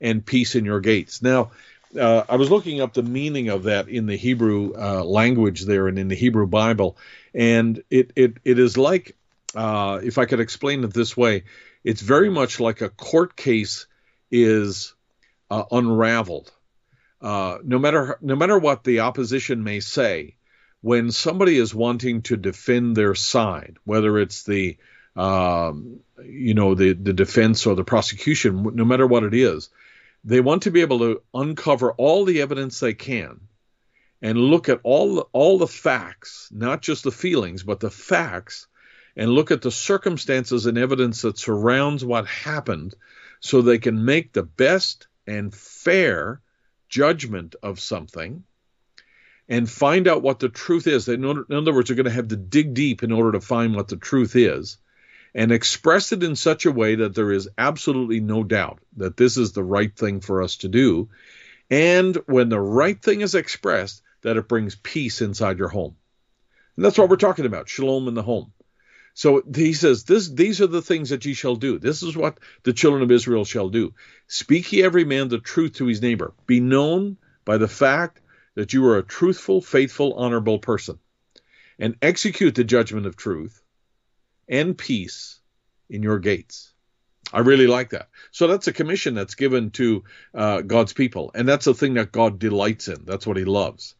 [0.00, 1.22] and peace in your gates.
[1.22, 1.50] Now,
[1.98, 5.88] uh, I was looking up the meaning of that in the Hebrew uh, language there
[5.88, 6.96] and in the Hebrew Bible,
[7.34, 9.16] and it it it is like,
[9.54, 11.44] uh, if I could explain it this way,
[11.84, 13.86] it's very much like a court case
[14.30, 14.94] is
[15.50, 16.50] uh, unraveled.
[17.20, 20.36] Uh, no matter no matter what the opposition may say,
[20.82, 24.76] when somebody is wanting to defend their side, whether it's the
[25.16, 29.70] um, you know the the defense or the prosecution, no matter what it is,
[30.24, 33.40] they want to be able to uncover all the evidence they can
[34.22, 38.66] and look at all the, all the facts, not just the feelings, but the facts,
[39.16, 42.94] and look at the circumstances and evidence that surrounds what happened
[43.40, 46.40] so they can make the best and fair
[46.88, 48.44] judgment of something
[49.46, 51.06] and find out what the truth is.
[51.06, 53.76] In, in other words, they're going to have to dig deep in order to find
[53.76, 54.78] what the truth is
[55.34, 59.36] and express it in such a way that there is absolutely no doubt that this
[59.36, 61.08] is the right thing for us to do.
[61.70, 65.96] And when the right thing is expressed, that it brings peace inside your home.
[66.76, 68.52] And that's what we're talking about shalom in the home.
[69.12, 71.78] So he says, this, These are the things that ye shall do.
[71.78, 73.94] This is what the children of Israel shall do.
[74.26, 76.32] Speak ye every man the truth to his neighbor.
[76.46, 78.20] Be known by the fact
[78.54, 80.98] that you are a truthful, faithful, honorable person.
[81.78, 83.63] And execute the judgment of truth
[84.48, 85.40] and peace
[85.88, 86.72] in your gates.
[87.32, 88.08] I really like that.
[88.30, 90.04] So that's a commission that's given to
[90.34, 93.04] uh, God's people, and that's a thing that God delights in.
[93.04, 93.94] That's what He loves.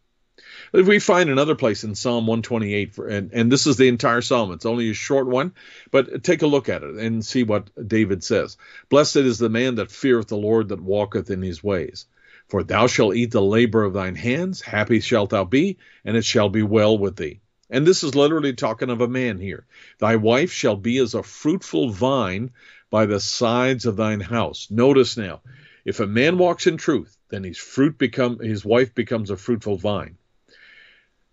[0.73, 4.21] If we find another place in Psalm 128, for, and, and this is the entire
[4.21, 5.53] psalm, it's only a short one,
[5.91, 8.57] but take a look at it and see what David says.
[8.89, 12.07] Blessed is the man that feareth the Lord, that walketh in his ways.
[12.49, 16.25] For thou shalt eat the labor of thine hands, happy shalt thou be, and it
[16.25, 17.41] shall be well with thee.
[17.75, 19.67] And this is literally talking of a man here.
[19.99, 22.53] Thy wife shall be as a fruitful vine
[22.89, 24.69] by the sides of thine house.
[24.71, 25.41] Notice now,
[25.85, 29.77] if a man walks in truth, then his fruit become his wife becomes a fruitful
[29.77, 30.17] vine.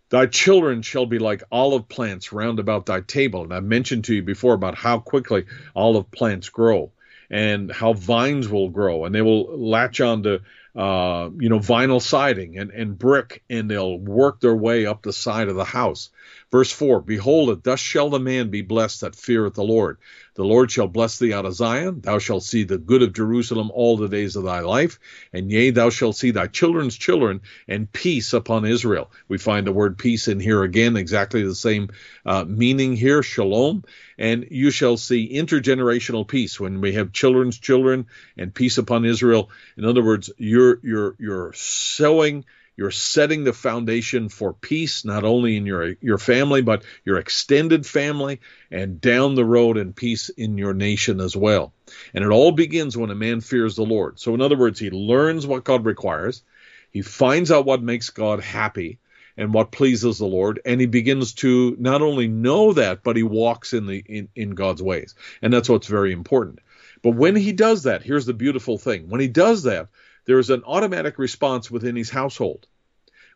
[0.09, 3.43] Thy children shall be like olive plants round about thy table.
[3.43, 6.91] And I mentioned to you before about how quickly olive plants grow
[7.29, 10.39] and how vines will grow and they will latch onto
[10.75, 15.13] uh, you know, vinyl siding and, and brick, and they'll work their way up the
[15.13, 16.09] side of the house.
[16.51, 19.97] Verse 4 Behold, thus shall the man be blessed that feareth the Lord.
[20.35, 22.01] The Lord shall bless thee out of Zion.
[22.01, 24.99] Thou shalt see the good of Jerusalem all the days of thy life.
[25.31, 29.11] And yea, thou shalt see thy children's children, and peace upon Israel.
[29.29, 31.89] We find the word peace in here again, exactly the same
[32.25, 33.83] uh, meaning here, shalom.
[34.17, 38.07] And you shall see intergenerational peace when we have children's children
[38.37, 39.49] and peace upon Israel.
[39.77, 42.45] In other words, you're you're you're sowing
[42.77, 47.85] you're setting the foundation for peace, not only in your, your family, but your extended
[47.85, 48.39] family
[48.71, 51.73] and down the road and peace in your nation as well.
[52.13, 54.19] And it all begins when a man fears the Lord.
[54.19, 56.43] So, in other words, he learns what God requires,
[56.91, 58.99] he finds out what makes God happy
[59.37, 63.23] and what pleases the Lord, and he begins to not only know that, but he
[63.23, 65.15] walks in the in, in God's ways.
[65.41, 66.59] And that's what's very important.
[67.01, 69.09] But when he does that, here's the beautiful thing.
[69.09, 69.87] When he does that,
[70.25, 72.67] there is an automatic response within his household.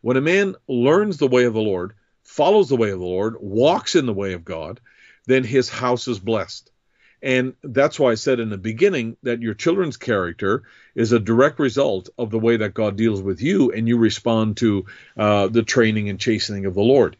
[0.02, 3.36] When a man learns the way of the Lord, follows the way of the Lord,
[3.40, 4.80] walks in the way of God,
[5.26, 6.70] then his house is blessed.
[7.22, 10.64] And that's why I said in the beginning that your children's character
[10.94, 14.58] is a direct result of the way that God deals with you, and you respond
[14.58, 17.16] to uh, the training and chastening of the Lord.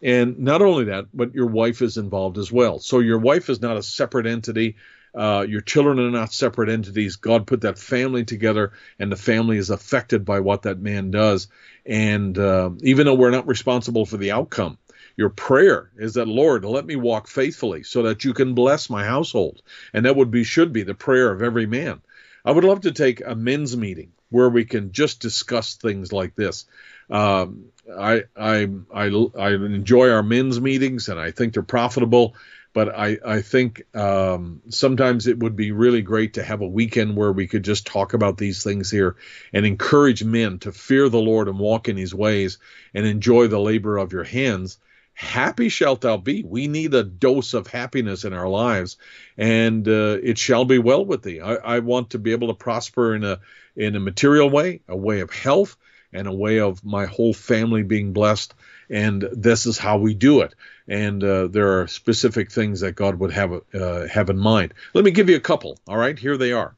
[0.00, 2.78] And not only that, but your wife is involved as well.
[2.78, 4.76] So your wife is not a separate entity
[5.14, 7.16] uh, your children are not separate entities.
[7.16, 11.48] God put that family together, and the family is affected by what that man does.
[11.84, 14.78] And uh, even though we're not responsible for the outcome,
[15.16, 19.04] your prayer is that Lord, let me walk faithfully so that you can bless my
[19.04, 19.62] household.
[19.92, 22.00] And that would be should be the prayer of every man.
[22.44, 26.34] I would love to take a men's meeting where we can just discuss things like
[26.36, 26.64] this.
[27.10, 32.34] Um, I, I, I, I enjoy our men's meetings and I think they're profitable,
[32.72, 37.16] but I, I think um, sometimes it would be really great to have a weekend
[37.16, 39.16] where we could just talk about these things here
[39.52, 42.58] and encourage men to fear the Lord and walk in his ways
[42.94, 44.78] and enjoy the labor of your hands.
[45.14, 46.44] Happy shalt thou be.
[46.44, 48.96] We need a dose of happiness in our lives,
[49.36, 51.40] and uh, it shall be well with thee.
[51.40, 53.40] I, I want to be able to prosper in a
[53.76, 55.76] in a material way, a way of health,
[56.12, 58.54] and a way of my whole family being blessed.
[58.90, 60.54] And this is how we do it.
[60.88, 64.74] And uh, there are specific things that God would have uh, have in mind.
[64.92, 65.78] Let me give you a couple.
[65.86, 66.74] All right, here they are.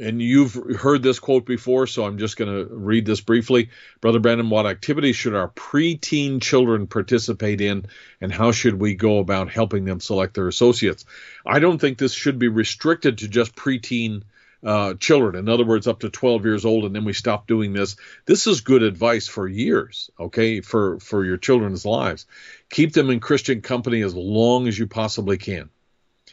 [0.00, 3.70] And you've heard this quote before, so I'm just going to read this briefly.
[4.00, 7.86] Brother Branham, what activities should our preteen children participate in,
[8.20, 11.04] and how should we go about helping them select their associates?
[11.46, 14.22] I don't think this should be restricted to just preteen
[14.64, 15.36] uh, children.
[15.36, 17.96] In other words, up to 12 years old, and then we stop doing this.
[18.24, 22.26] This is good advice for years, okay, for for your children's lives.
[22.70, 25.70] Keep them in Christian company as long as you possibly can.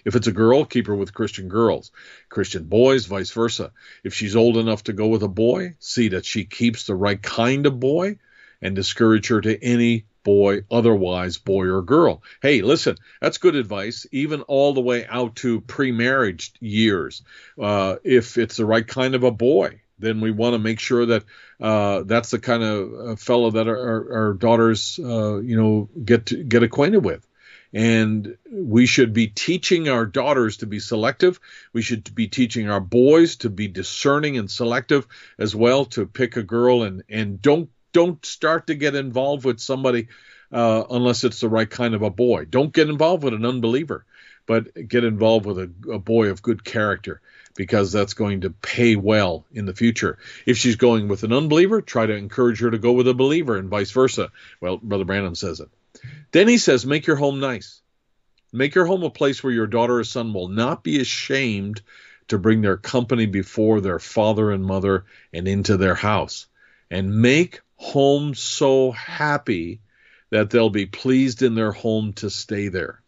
[0.03, 1.91] If it's a girl, keep her with Christian girls.
[2.29, 3.71] Christian boys, vice versa.
[4.03, 7.21] If she's old enough to go with a boy, see that she keeps the right
[7.21, 8.17] kind of boy
[8.61, 12.23] and discourage her to any boy, otherwise boy or girl.
[12.41, 17.23] Hey, listen, that's good advice, even all the way out to pre-marriage years.
[17.59, 21.05] Uh, if it's the right kind of a boy, then we want to make sure
[21.05, 21.23] that
[21.59, 25.89] uh, that's the kind of uh, fellow that our, our, our daughters, uh, you know,
[26.03, 27.25] get to, get acquainted with.
[27.73, 31.39] And we should be teaching our daughters to be selective.
[31.71, 35.07] We should be teaching our boys to be discerning and selective
[35.39, 39.59] as well, to pick a girl and, and don't don't start to get involved with
[39.59, 40.07] somebody
[40.51, 42.45] uh, unless it's the right kind of a boy.
[42.45, 44.05] Don't get involved with an unbeliever,
[44.45, 47.21] but get involved with a, a boy of good character
[47.55, 50.17] because that's going to pay well in the future.
[50.45, 53.57] If she's going with an unbeliever, try to encourage her to go with a believer
[53.57, 54.31] and vice versa.
[54.59, 55.69] Well, Brother Branham says it.
[56.31, 57.81] Then he says, make your home nice.
[58.53, 61.81] Make your home a place where your daughter or son will not be ashamed
[62.29, 66.47] to bring their company before their father and mother and into their house.
[66.89, 69.79] And make home so happy
[70.29, 73.01] that they'll be pleased in their home to stay there.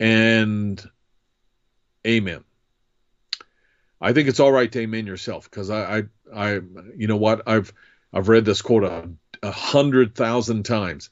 [0.00, 0.82] And
[2.06, 2.42] amen.
[4.00, 6.02] I think it's all right to amen yourself because I, I,
[6.34, 6.60] I,
[6.96, 7.42] you know what?
[7.46, 7.70] I've,
[8.14, 9.10] I've read this quote a,
[9.42, 11.10] a hundred thousand times,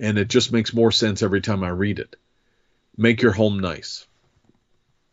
[0.00, 2.14] and it just makes more sense every time I read it.
[2.96, 4.06] Make your home nice.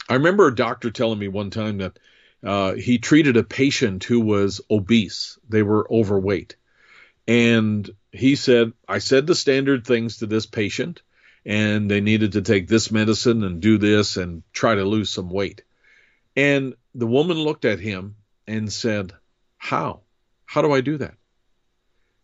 [0.08, 1.98] I remember a doctor telling me one time that
[2.46, 5.40] uh, he treated a patient who was obese.
[5.50, 6.56] They were overweight.
[7.28, 11.02] And he said, I said the standard things to this patient,
[11.44, 15.30] and they needed to take this medicine and do this and try to lose some
[15.30, 15.64] weight.
[16.36, 18.16] And the woman looked at him
[18.46, 19.14] and said,
[19.58, 20.02] How?
[20.46, 21.16] How do I do that?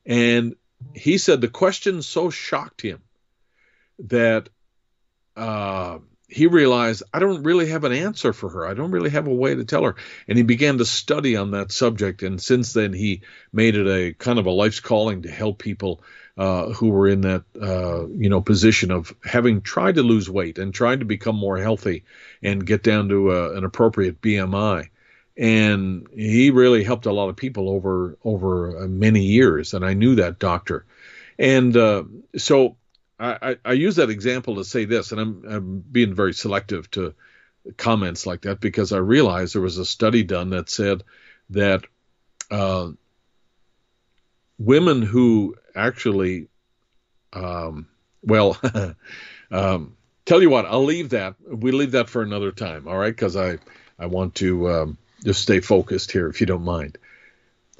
[0.05, 0.55] And
[0.93, 3.01] he said the question so shocked him
[3.99, 4.49] that
[5.35, 5.99] uh,
[6.31, 8.65] he realized I don't really have an answer for her.
[8.65, 9.97] I don't really have a way to tell her.
[10.29, 12.23] And he began to study on that subject.
[12.23, 13.21] And since then, he
[13.51, 16.01] made it a kind of a life's calling to help people
[16.37, 20.57] uh, who were in that uh, you know position of having tried to lose weight
[20.57, 22.05] and trying to become more healthy
[22.41, 24.87] and get down to a, an appropriate BMI.
[25.37, 29.73] And he really helped a lot of people over over uh, many years.
[29.73, 30.85] And I knew that doctor.
[31.37, 32.03] And uh,
[32.37, 32.77] so
[33.21, 37.13] I, I, use that example to say this, and I'm, I'm being very selective to
[37.77, 41.03] comments like that because I realized there was a study done that said
[41.51, 41.85] that
[42.49, 42.89] uh,
[44.57, 46.47] women who actually,
[47.33, 47.87] um,
[48.23, 48.59] well,
[49.51, 49.95] um,
[50.25, 51.35] tell you what, I'll leave that.
[51.47, 53.15] We leave that for another time, all right?
[53.15, 53.59] Because I
[53.99, 56.97] I want to um, just stay focused here, if you don't mind.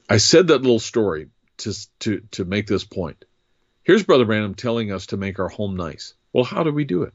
[0.07, 3.25] I said that little story to to to make this point
[3.83, 6.13] Here's Brother Branham telling us to make our home nice.
[6.33, 7.13] Well, how do we do it?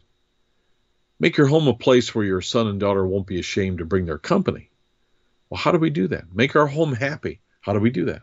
[1.20, 4.04] Make your home a place where your son and daughter won't be ashamed to bring
[4.04, 4.70] their company.
[5.48, 6.34] Well, how do we do that?
[6.34, 7.40] Make our home happy.
[7.60, 8.22] How do we do that?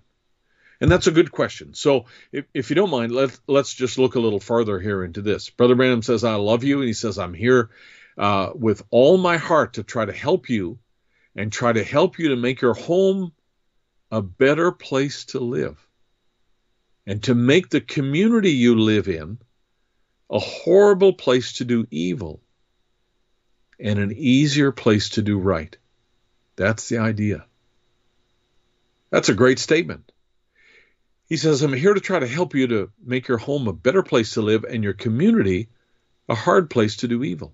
[0.81, 1.73] And that's a good question.
[1.73, 5.21] So, if, if you don't mind, let, let's just look a little farther here into
[5.21, 5.49] this.
[5.49, 6.79] Brother Branham says, I love you.
[6.79, 7.69] And he says, I'm here
[8.17, 10.79] uh, with all my heart to try to help you
[11.33, 13.31] and try to help you to make your home
[14.11, 15.79] a better place to live
[17.05, 19.37] and to make the community you live in
[20.29, 22.41] a horrible place to do evil
[23.79, 25.75] and an easier place to do right.
[26.55, 27.45] That's the idea.
[29.09, 30.11] That's a great statement.
[31.27, 34.03] He says, I'm here to try to help you to make your home a better
[34.03, 35.69] place to live and your community
[36.29, 37.53] a hard place to do evil.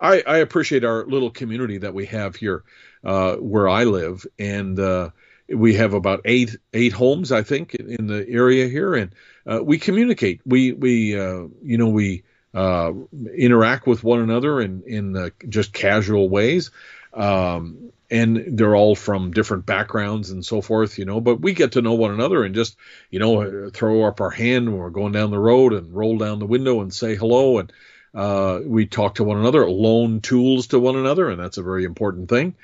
[0.00, 2.64] I, I appreciate our little community that we have here
[3.04, 5.10] uh, where I live, and uh,
[5.48, 9.14] we have about eight eight homes, I think, in the area here, and
[9.46, 10.40] uh, we communicate.
[10.44, 12.24] We we uh, you know we
[12.54, 12.92] uh,
[13.36, 16.70] interact with one another in in uh, just casual ways.
[17.14, 21.18] Um, and they're all from different backgrounds and so forth, you know.
[21.18, 22.76] But we get to know one another and just,
[23.10, 26.38] you know, throw up our hand when we're going down the road and roll down
[26.38, 27.58] the window and say hello.
[27.58, 27.72] And
[28.14, 31.84] uh, we talk to one another, loan tools to one another, and that's a very
[31.84, 32.54] important thing.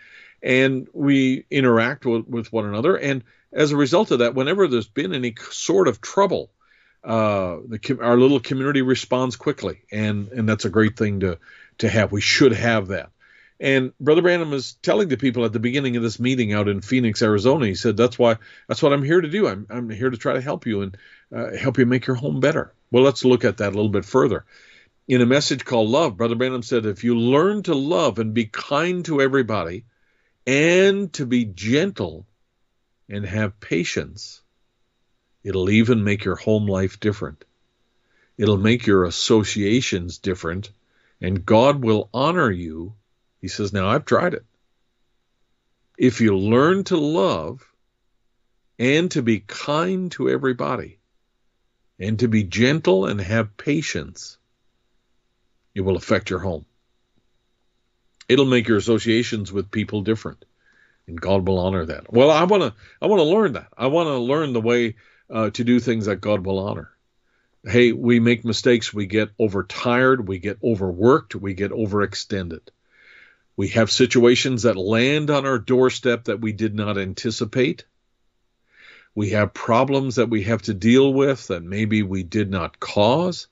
[0.43, 2.97] And we interact with, with one another.
[2.97, 6.51] And as a result of that, whenever there's been any sort of trouble,
[7.05, 11.39] uh, the, our little community responds quickly, and and that's a great thing to
[11.79, 12.13] to have.
[12.13, 13.11] We should have that.
[13.61, 16.81] And Brother Branham was telling the people at the beginning of this meeting out in
[16.81, 17.67] Phoenix, Arizona.
[17.67, 18.37] He said, "That's why.
[18.69, 19.49] That's what I'm here to do.
[19.49, 20.97] I'm I'm here to try to help you and
[21.35, 24.05] uh, help you make your home better." Well, let's look at that a little bit
[24.05, 24.45] further.
[25.07, 28.47] In a message called Love, Brother Branham said, "If you learn to love and be
[28.47, 29.85] kind to everybody,
[30.49, 32.27] and to be gentle
[33.07, 34.41] and have patience,
[35.45, 37.45] it'll even make your home life different.
[38.39, 40.71] It'll make your associations different,
[41.21, 42.95] and God will honor you."
[43.43, 44.47] He says, Now I've tried it.
[45.99, 47.71] If you learn to love
[48.79, 50.99] and to be kind to everybody
[51.99, 54.39] and to be gentle and have patience,
[55.75, 56.65] it will affect your home.
[58.29, 60.45] It'll make your associations with people different,
[61.07, 62.13] and God will honor that.
[62.13, 63.69] Well, I want to I want to learn that.
[63.77, 64.97] I want to learn the way
[65.31, 66.91] uh, to do things that God will honor.
[67.65, 68.95] Hey, we make mistakes.
[68.95, 70.29] We get overtired.
[70.29, 71.35] We get overworked.
[71.35, 72.61] We get overextended.
[73.57, 77.85] We have situations that land on our doorstep that we did not anticipate.
[79.15, 83.49] We have problems that we have to deal with that maybe we did not cause.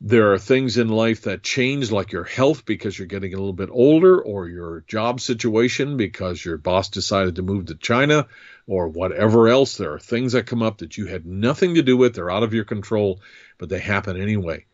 [0.00, 3.54] There are things in life that change, like your health because you're getting a little
[3.54, 8.26] bit older, or your job situation because your boss decided to move to China,
[8.66, 9.76] or whatever else.
[9.76, 12.42] There are things that come up that you had nothing to do with, they're out
[12.42, 13.20] of your control,
[13.56, 14.66] but they happen anyway.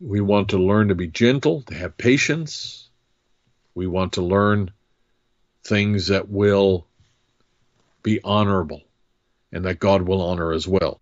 [0.00, 2.90] We want to learn to be gentle, to have patience,
[3.74, 4.70] we want to learn
[5.64, 6.86] things that will
[8.02, 8.82] be honorable
[9.50, 11.00] and that God will honor as well.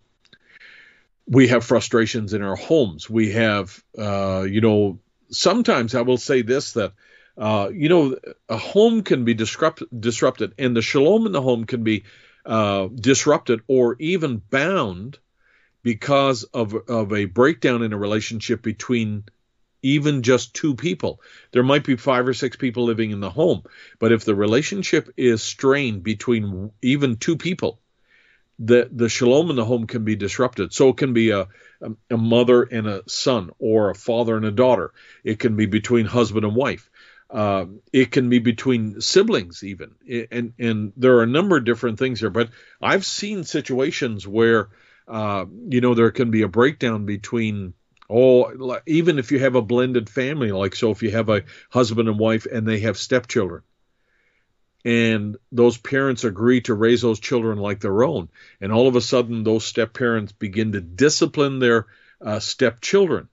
[1.25, 3.09] We have frustrations in our homes.
[3.09, 4.99] We have, uh, you know,
[5.29, 6.93] sometimes I will say this that,
[7.37, 8.17] uh, you know,
[8.49, 12.03] a home can be disrupt- disrupted and the shalom in the home can be
[12.45, 15.17] uh, disrupted or even bound
[15.81, 19.23] because of, of a breakdown in a relationship between
[19.83, 21.21] even just two people.
[21.51, 23.63] There might be five or six people living in the home,
[23.99, 27.81] but if the relationship is strained between even two people,
[28.59, 30.73] the the shalom in the home can be disrupted.
[30.73, 31.47] So it can be a
[32.09, 34.93] a mother and a son, or a father and a daughter.
[35.23, 36.89] It can be between husband and wife.
[37.29, 39.95] Uh, it can be between siblings even,
[40.31, 42.29] and and there are a number of different things here.
[42.29, 42.49] But
[42.81, 44.69] I've seen situations where
[45.07, 47.73] uh, you know there can be a breakdown between
[48.09, 52.09] Oh, even if you have a blended family, like so, if you have a husband
[52.09, 53.63] and wife and they have stepchildren,
[54.85, 58.29] and those parents agree to raise those children like their own,
[58.59, 61.87] and all of a sudden those step parents begin to discipline their
[62.21, 63.29] uh, stepchildren,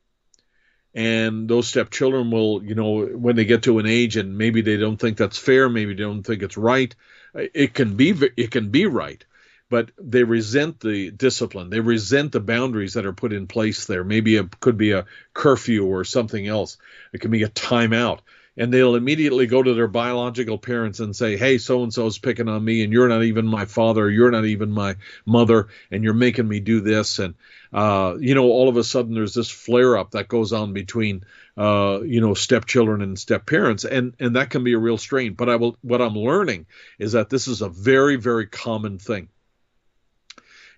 [0.94, 4.76] and those stepchildren will, you know, when they get to an age and maybe they
[4.76, 6.94] don't think that's fair, maybe they don't think it's right,
[7.34, 9.24] it can be it can be right,
[9.68, 11.70] but they resent the discipline.
[11.70, 14.02] They resent the boundaries that are put in place there.
[14.02, 16.76] Maybe it could be a curfew or something else.
[17.12, 18.20] It can be a timeout.
[18.60, 22.18] And they'll immediately go to their biological parents and say, Hey, so and so is
[22.18, 24.96] picking on me, and you're not even my father, you're not even my
[25.26, 27.18] mother, and you're making me do this.
[27.18, 27.34] And,
[27.72, 31.24] uh, you know, all of a sudden there's this flare up that goes on between,
[31.56, 35.34] uh, you know, stepchildren and step parents, and, and that can be a real strain.
[35.34, 36.66] But I will, what I'm learning
[37.00, 39.28] is that this is a very, very common thing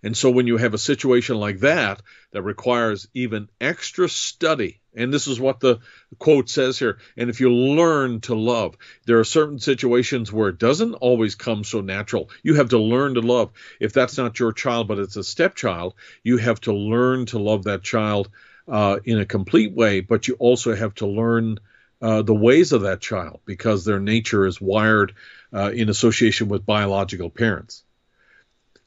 [0.03, 2.03] and so when you have a situation like that
[2.33, 5.81] that requires even extra study, and this is what the
[6.19, 8.77] quote says here, and if you learn to love,
[9.07, 12.31] there are certain situations where it doesn't always come so natural.
[12.43, 13.53] You have to learn to love.
[13.81, 17.65] If that's not your child, but it's a stepchild, you have to learn to love
[17.65, 18.29] that child
[18.69, 21.59] uh, in a complete way, but you also have to learn
[22.01, 25.15] uh, the ways of that child because their nature is wired
[25.53, 27.85] uh, in association with biological parents.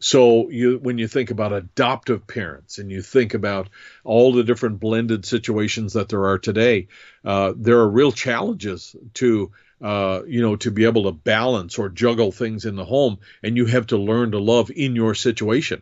[0.05, 3.69] So you, when you think about adoptive parents and you think about
[4.03, 6.89] all the different blended situations that there are today,
[7.23, 9.51] uh, there are real challenges to
[9.81, 13.57] uh, you know, to be able to balance or juggle things in the home, and
[13.57, 15.81] you have to learn to love in your situation.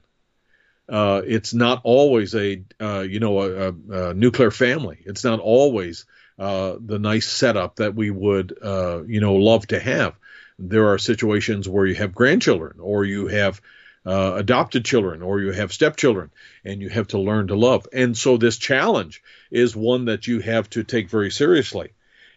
[0.87, 4.99] Uh, it's not always a, uh, you know, a, a, a, nuclear family.
[5.05, 6.05] It's not always
[6.39, 10.15] uh, the nice setup that we would, uh, you know, love to have.
[10.57, 13.61] There are situations where you have grandchildren, or you have
[14.05, 16.31] uh, adopted children, or you have stepchildren,
[16.65, 17.87] and you have to learn to love.
[17.93, 21.93] And so this challenge is one that you have to take very seriously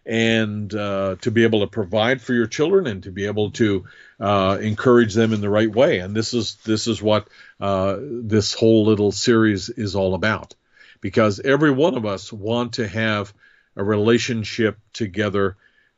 [0.07, 3.87] and uh, to be able to provide for your children and to be able to
[4.21, 5.99] uh, encourage them in the right way.
[5.99, 7.29] And this is this is what
[7.61, 10.55] uh, this whole little series is all about,
[11.01, 13.35] because every one of us want to have
[13.75, 15.57] a relationship together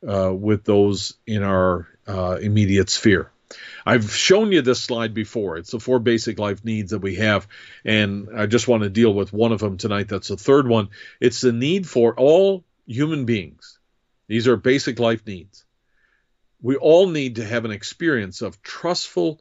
[0.09, 3.31] uh, with those in our uh, immediate sphere.
[3.87, 5.57] I've shown you this slide before.
[5.57, 7.49] It's the four basic life needs that we have,
[7.85, 10.09] and I just want to deal with one of them tonight.
[10.09, 10.91] That's the third one.
[11.21, 13.79] It's the need for all human beings
[14.29, 15.65] these are basic life needs.
[16.61, 19.41] We all need to have an experience of trustful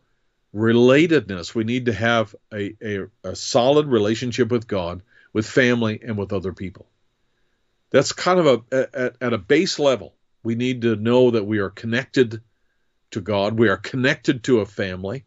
[0.55, 1.53] relatedness.
[1.53, 5.03] We need to have a, a, a solid relationship with God,
[5.33, 6.87] with family, and with other people.
[7.89, 10.13] That's kind of a at, at a base level.
[10.43, 12.41] We need to know that we are connected
[13.11, 15.25] to God, we are connected to a family,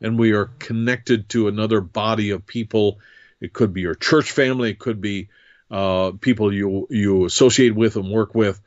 [0.00, 3.00] and we are connected to another body of people.
[3.40, 5.28] It could be your church family, it could be
[5.70, 8.60] uh, people you you associate with and work with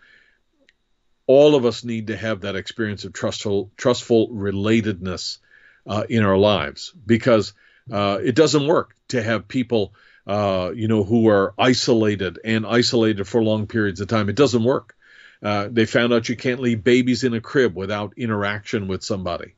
[1.27, 5.39] all of us need to have that experience of trustful, trustful relatedness
[5.87, 7.53] uh, in our lives because
[7.91, 9.93] uh, it doesn't work to have people,
[10.27, 14.29] uh, you know, who are isolated and isolated for long periods of time.
[14.29, 14.94] It doesn't work.
[15.45, 19.53] Uh, they found out you can't leave babies in a crib without interaction with somebody.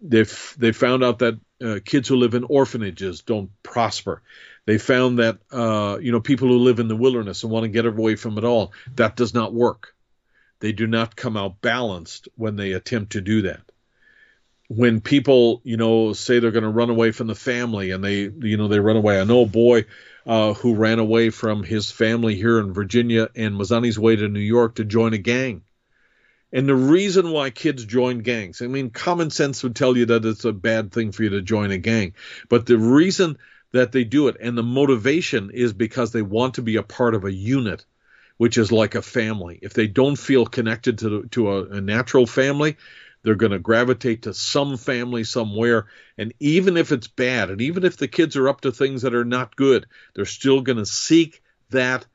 [0.00, 4.22] They've they found out that uh, kids who live in orphanages don't prosper.
[4.64, 7.68] They found that uh, you know people who live in the wilderness and want to
[7.68, 9.94] get away from it all that does not work
[10.60, 13.60] they do not come out balanced when they attempt to do that.
[14.68, 18.22] When people, you know, say they're going to run away from the family and they,
[18.22, 19.20] you know, they run away.
[19.20, 19.86] I know a boy
[20.28, 24.14] uh, who ran away from his family here in Virginia and was on his way
[24.14, 25.62] to New York to join a gang.
[26.52, 30.26] And the reason why kids join gangs, I mean, common sense would tell you that
[30.26, 32.14] it's a bad thing for you to join a gang.
[32.50, 33.38] But the reason
[33.72, 37.14] that they do it and the motivation is because they want to be a part
[37.14, 37.84] of a unit
[38.38, 39.58] which is like a family.
[39.62, 42.76] If they don't feel connected to to a, a natural family,
[43.22, 45.86] they're going to gravitate to some family somewhere.
[46.16, 49.14] And even if it's bad, and even if the kids are up to things that
[49.14, 52.06] are not good, they're still going to seek that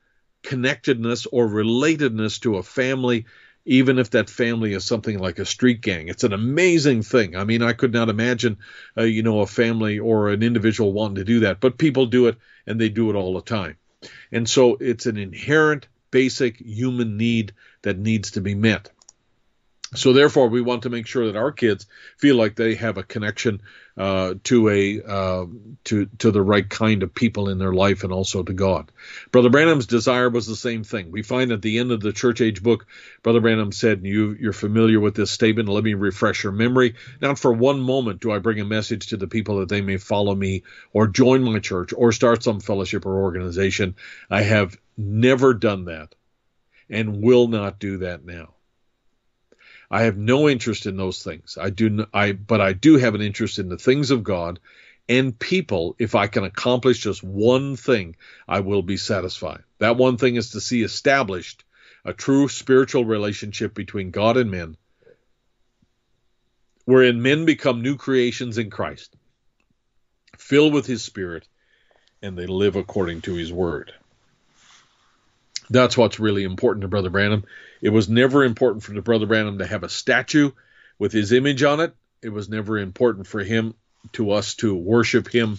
[0.42, 3.26] connectedness or relatedness to a family
[3.66, 6.08] even if that family is something like a street gang.
[6.08, 7.36] It's an amazing thing.
[7.36, 8.58] I mean, I could not imagine,
[8.96, 12.26] uh, you know, a family or an individual wanting to do that, but people do
[12.26, 12.36] it
[12.66, 13.76] and they do it all the time.
[14.30, 17.52] And so it's an inherent basic human need
[17.82, 18.90] that needs to be met.
[19.94, 21.86] So therefore, we want to make sure that our kids
[22.18, 23.62] feel like they have a connection
[23.96, 25.46] uh, to a uh,
[25.84, 28.90] to to the right kind of people in their life and also to God.
[29.30, 31.12] Brother Branham's desire was the same thing.
[31.12, 32.86] We find at the end of the church age book,
[33.22, 35.68] Brother Branham said, "You you're familiar with this statement.
[35.68, 36.94] Let me refresh your memory.
[37.20, 39.98] Not for one moment do I bring a message to the people that they may
[39.98, 43.94] follow me or join my church or start some fellowship or organization.
[44.28, 46.14] I have never done that,
[46.90, 48.53] and will not do that now."
[49.94, 51.56] I have no interest in those things.
[51.56, 54.58] I do I but I do have an interest in the things of God
[55.08, 55.94] and people.
[56.00, 58.16] If I can accomplish just one thing,
[58.48, 59.62] I will be satisfied.
[59.78, 61.62] That one thing is to see established
[62.04, 64.76] a true spiritual relationship between God and men,
[66.86, 69.14] wherein men become new creations in Christ,
[70.36, 71.46] filled with his spirit,
[72.20, 73.94] and they live according to his word.
[75.70, 77.44] That's what's really important to Brother Branham.
[77.80, 80.52] It was never important for the Brother Branham to have a statue
[80.98, 81.94] with his image on it.
[82.22, 83.74] It was never important for him
[84.12, 85.58] to us to worship him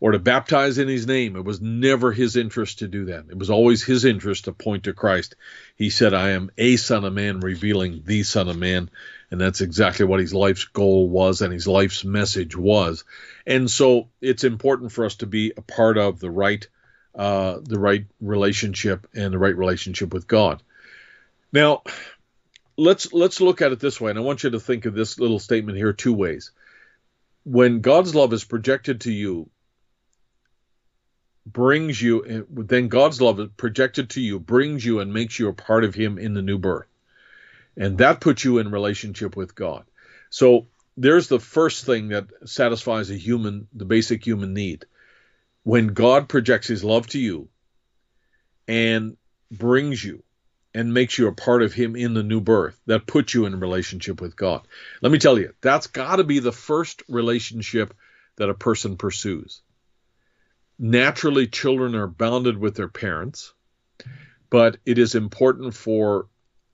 [0.00, 1.36] or to baptize in his name.
[1.36, 3.26] It was never his interest to do that.
[3.28, 5.36] It was always his interest to point to Christ.
[5.76, 8.90] He said, I am a son of man revealing the son of man.
[9.30, 13.04] And that's exactly what his life's goal was and his life's message was.
[13.46, 16.66] And so it's important for us to be a part of the right
[17.14, 20.62] uh, the right relationship and the right relationship with God.
[21.52, 21.82] Now,
[22.76, 25.18] let's let's look at it this way, and I want you to think of this
[25.18, 26.52] little statement here two ways.
[27.44, 29.50] When God's love is projected to you,
[31.46, 35.54] brings you, then God's love is projected to you, brings you and makes you a
[35.54, 36.86] part of Him in the new birth,
[37.76, 39.84] and that puts you in relationship with God.
[40.28, 44.86] So there's the first thing that satisfies a human, the basic human need
[45.62, 47.48] when God projects his love to you
[48.66, 49.16] and
[49.50, 50.22] brings you
[50.74, 52.78] and makes you a part of Him in the new birth.
[52.86, 54.66] That puts you in relationship with God.
[55.02, 57.94] Let me tell you, that's got to be the first relationship
[58.36, 59.62] that a person pursues.
[60.78, 63.52] Naturally, children are bounded with their parents,
[64.48, 66.28] but it is important for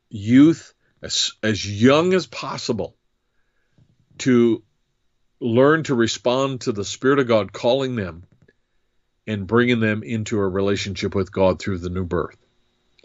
[0.09, 2.97] youth, as, as young as possible,
[4.19, 4.63] to
[5.41, 8.25] learn to respond to the Spirit of God calling them
[9.27, 12.37] and bringing them into a relationship with God through the new birth.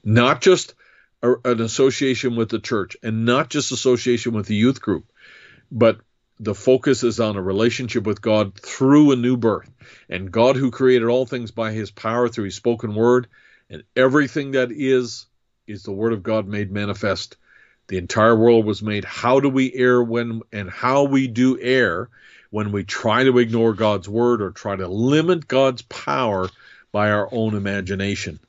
[0.03, 0.73] Not just
[1.21, 5.05] a, an association with the church and not just association with the youth group,
[5.71, 5.99] but
[6.39, 9.69] the focus is on a relationship with God through a new birth.
[10.09, 13.27] And God, who created all things by his power through his spoken word,
[13.69, 15.27] and everything that is,
[15.67, 17.37] is the word of God made manifest.
[17.87, 19.05] The entire world was made.
[19.05, 22.09] How do we err when, and how we do err
[22.51, 26.49] when we try to ignore God's word or try to limit God's power
[26.91, 28.39] by our own imagination.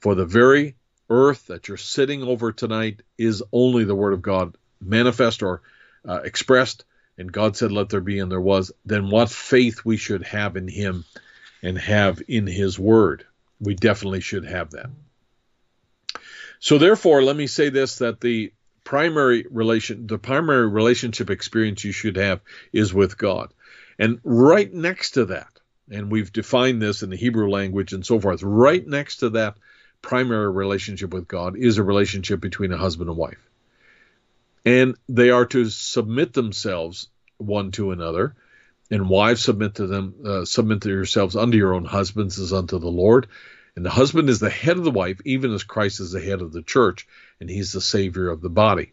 [0.00, 0.74] For the very
[1.08, 5.62] earth that you're sitting over tonight is only the word of God manifest or
[6.08, 6.84] uh, expressed,
[7.16, 10.56] and God said, Let there be, and there was, then what faith we should have
[10.56, 11.04] in Him
[11.62, 13.26] and have in His word.
[13.60, 14.90] We definitely should have that.
[16.58, 18.52] So, therefore, let me say this that the
[18.84, 22.40] primary relation the primary relationship experience you should have
[22.72, 23.52] is with God.
[23.98, 25.48] And right next to that,
[25.90, 29.56] and we've defined this in the Hebrew language and so forth, right next to that
[30.02, 33.48] primary relationship with God is a relationship between a husband and wife.
[34.64, 37.08] And they are to submit themselves
[37.38, 38.34] one to another,
[38.90, 42.78] and wives submit to them, uh, submit to yourselves unto your own husbands as unto
[42.78, 43.26] the Lord.
[43.76, 46.42] And the husband is the head of the wife, even as Christ is the head
[46.42, 47.08] of the church,
[47.40, 48.92] and he's the Savior of the body.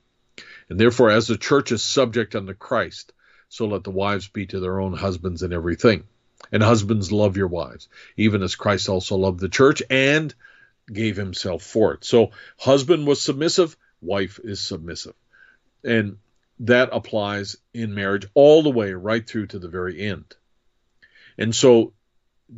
[0.69, 3.13] And therefore, as the church is subject unto Christ,
[3.49, 6.05] so let the wives be to their own husbands in everything.
[6.51, 10.33] And husbands, love your wives, even as Christ also loved the church and
[10.91, 12.03] gave himself for it.
[12.03, 15.13] So, husband was submissive, wife is submissive.
[15.83, 16.17] And
[16.61, 20.25] that applies in marriage all the way right through to the very end.
[21.37, 21.93] And so,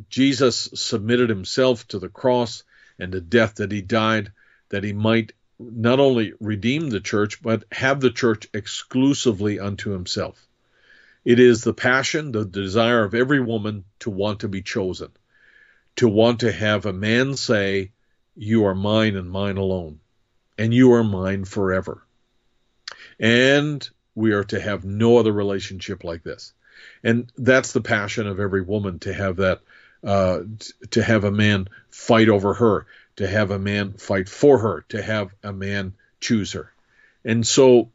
[0.08, 2.64] Jesus submitted himself to the cross
[2.98, 4.32] and the death that he died
[4.70, 10.46] that he might not only redeem the church, but have the church exclusively unto himself.
[11.24, 15.10] It is the passion, the desire of every woman to want to be chosen,
[15.96, 17.92] to want to have a man say,
[18.36, 20.00] You are mine and mine alone,
[20.58, 22.04] and you are mine forever.
[23.18, 26.52] And we are to have no other relationship like this.
[27.02, 29.62] And that's the passion of every woman to have that
[30.04, 30.40] uh,
[30.90, 32.86] to have a man fight over her,
[33.16, 36.72] to have a man fight for her, to have a man choose her.
[37.24, 37.90] And so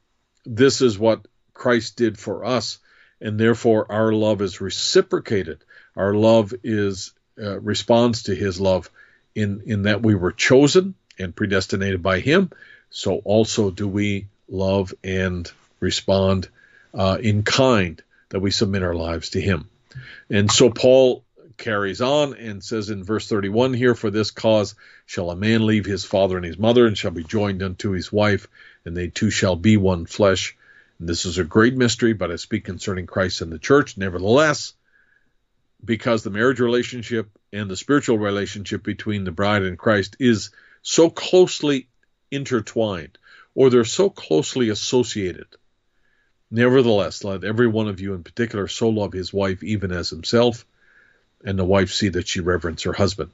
[0.45, 2.79] this is what Christ did for us,
[3.21, 5.63] and therefore our love is reciprocated.
[5.95, 8.89] Our love is uh, responds to his love
[9.35, 12.49] in in that we were chosen and predestinated by him.
[12.89, 16.49] So also do we love and respond
[16.93, 19.69] uh, in kind that we submit our lives to him.
[20.29, 21.23] And so Paul
[21.59, 24.73] carries on and says in verse 31 here, For this cause
[25.05, 28.11] shall a man leave his father and his mother, and shall be joined unto his
[28.11, 28.47] wife,
[28.85, 30.57] and they two shall be one flesh.
[30.97, 33.97] And this is a great mystery, but I speak concerning Christ and the church.
[33.97, 34.73] Nevertheless,
[35.83, 40.49] because the marriage relationship and the spiritual relationship between the bride and Christ is
[40.81, 41.87] so closely
[42.31, 43.17] intertwined,
[43.55, 45.47] or they're so closely associated.
[46.51, 50.65] Nevertheless, let every one of you in particular so love his wife even as himself,
[51.43, 53.31] and the wife see that she reverence her husband.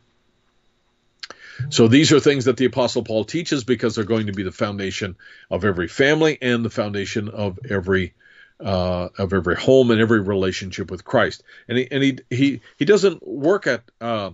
[1.69, 4.51] So these are things that the Apostle Paul teaches because they're going to be the
[4.51, 5.15] foundation
[5.49, 8.13] of every family and the foundation of every
[8.59, 11.43] uh, of every home and every relationship with Christ.
[11.67, 14.31] And he and he he, he doesn't work at uh,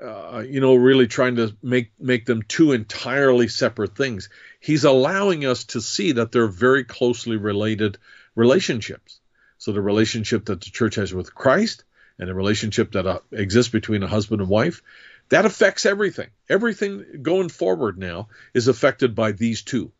[0.00, 4.28] uh, you know really trying to make make them two entirely separate things.
[4.60, 7.98] He's allowing us to see that they're very closely related
[8.34, 9.20] relationships.
[9.58, 11.84] So the relationship that the church has with Christ
[12.18, 14.82] and the relationship that uh, exists between a husband and wife,
[15.30, 16.28] that affects everything.
[16.48, 19.92] Everything going forward now is affected by these two.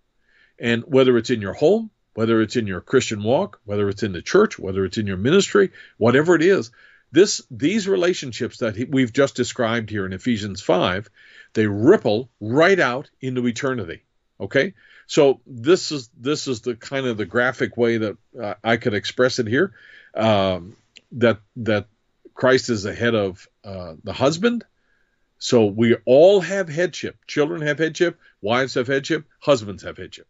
[0.59, 4.12] And whether it's in your home, whether it's in your Christian walk, whether it's in
[4.12, 6.71] the church, whether it's in your ministry, whatever it is,
[7.11, 11.09] this these relationships that we've just described here in Ephesians 5,
[11.55, 14.03] they ripple right out into eternity.
[14.41, 14.75] Okay?
[15.07, 18.95] So this is this is the kind of the graphic way that uh, I could
[18.95, 19.73] express it here.
[20.15, 20.77] Um,
[21.12, 21.87] that that
[22.35, 24.64] Christ is the head of uh, the husband.
[25.39, 27.16] So we all have headship.
[27.26, 28.18] Children have headship.
[28.41, 29.24] Wives have headship.
[29.41, 30.26] Husbands have headship.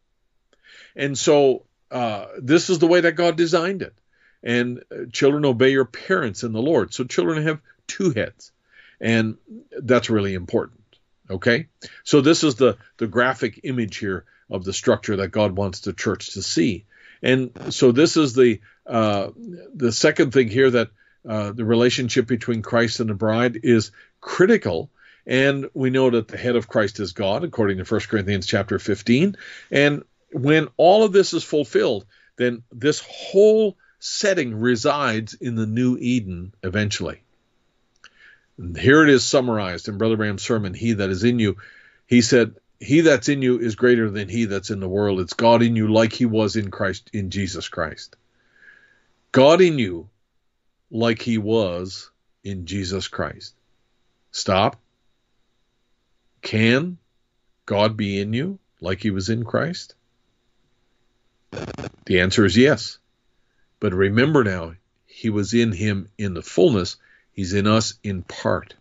[0.96, 3.94] And so uh, this is the way that God designed it.
[4.42, 6.92] And uh, children obey your parents in the Lord.
[6.92, 8.52] So children have two heads.
[9.00, 9.36] And
[9.70, 10.82] that's really important.
[11.30, 11.68] Okay?
[12.02, 15.92] So this is the, the graphic image here of the structure that God wants the
[15.92, 16.84] church to see.
[17.22, 19.30] And so this is the uh,
[19.74, 20.90] the second thing here that
[21.28, 24.90] uh, the relationship between Christ and the bride is critical.
[25.26, 28.78] And we know that the head of Christ is God, according to 1 Corinthians chapter
[28.78, 29.36] 15.
[29.70, 32.04] And when all of this is fulfilled,
[32.36, 37.22] then this whole setting resides in the new Eden eventually.
[38.58, 41.56] And here it is summarized in Brother Branham's sermon, He that is in you.
[42.06, 45.20] He said, He that's in you is greater than he that's in the world.
[45.20, 48.16] It's God in you like he was in Christ, in Jesus Christ.
[49.32, 50.08] God in you
[50.90, 52.10] like he was
[52.42, 53.54] in Jesus Christ.
[54.30, 54.76] Stop.
[56.42, 56.98] Can
[57.66, 59.94] God be in you like he was in Christ?
[62.06, 62.98] The answer is yes.
[63.80, 64.74] But remember now,
[65.06, 66.96] he was in him in the fullness,
[67.32, 68.74] he's in us in part.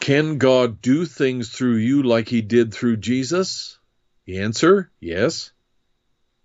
[0.00, 3.78] Can God do things through you like he did through Jesus?
[4.26, 5.52] The answer, yes.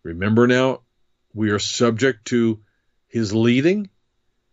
[0.04, 0.83] Remember now,
[1.34, 2.60] we are subject to
[3.08, 3.90] his leading.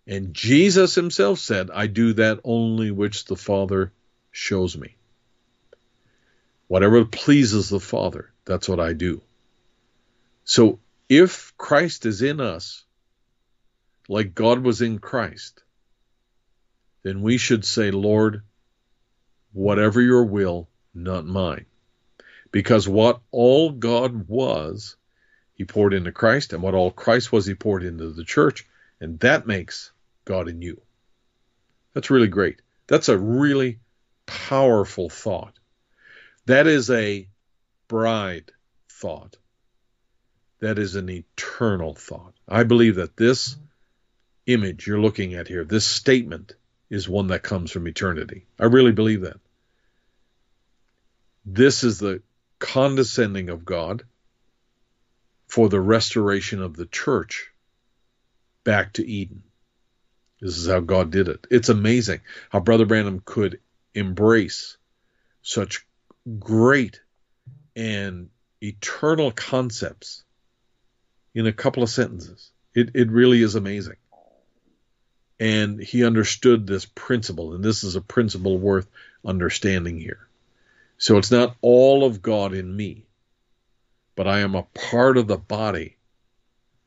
[0.07, 3.93] And Jesus himself said, I do that only which the Father
[4.31, 4.97] shows me.
[6.67, 9.23] Whatever pleases the Father, that's what I do.
[10.45, 12.85] So if Christ is in us,
[14.09, 15.63] like God was in Christ,
[17.03, 18.43] then we should say, Lord,
[19.53, 21.67] whatever your will, not mine.
[22.53, 24.97] Because what all God was,
[25.61, 28.67] he poured into Christ, and what all Christ was, he poured into the church,
[28.99, 29.93] and that makes
[30.25, 30.81] God in you.
[31.93, 32.63] That's really great.
[32.87, 33.81] That's a really
[34.25, 35.53] powerful thought.
[36.47, 37.29] That is a
[37.89, 38.53] bride
[38.89, 39.37] thought.
[40.61, 42.33] That is an eternal thought.
[42.49, 43.55] I believe that this
[44.47, 46.55] image you're looking at here, this statement,
[46.89, 48.47] is one that comes from eternity.
[48.59, 49.41] I really believe that.
[51.45, 52.23] This is the
[52.59, 54.05] condescending of God
[55.51, 57.51] for the restoration of the church
[58.63, 59.43] back to Eden.
[60.41, 61.47] This is how God did it.
[61.51, 63.61] It's amazing how Brother Branham could
[63.95, 64.77] embrace
[65.43, 65.85] such
[66.39, 67.01] great
[67.75, 68.31] and
[68.63, 70.23] eternal concepts
[71.35, 72.51] in a couple of sentences.
[72.75, 73.97] It, it really is amazing.
[75.41, 78.87] And he understood this principle, and this is a principle worth
[79.25, 80.29] understanding here.
[80.99, 83.07] So it's not all of God in me,
[84.17, 85.97] but I am a part of the body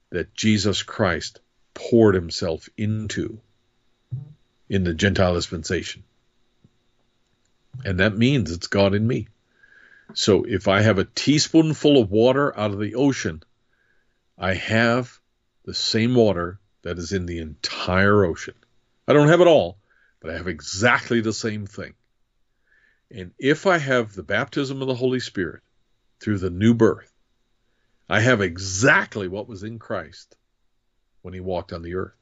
[0.09, 1.39] that Jesus Christ
[1.73, 3.39] poured himself into
[4.69, 6.03] in the Gentile dispensation.
[7.83, 9.27] And that means it's God in me.
[10.13, 13.41] So if I have a teaspoonful of water out of the ocean,
[14.37, 15.19] I have
[15.65, 18.55] the same water that is in the entire ocean.
[19.07, 19.77] I don't have it all,
[20.19, 21.93] but I have exactly the same thing.
[23.09, 25.61] And if I have the baptism of the Holy Spirit
[26.19, 27.12] through the new birth,
[28.09, 30.35] I have exactly what was in Christ
[31.21, 32.13] when he walked on the earth,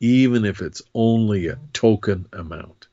[0.00, 2.88] even if it's only a token amount.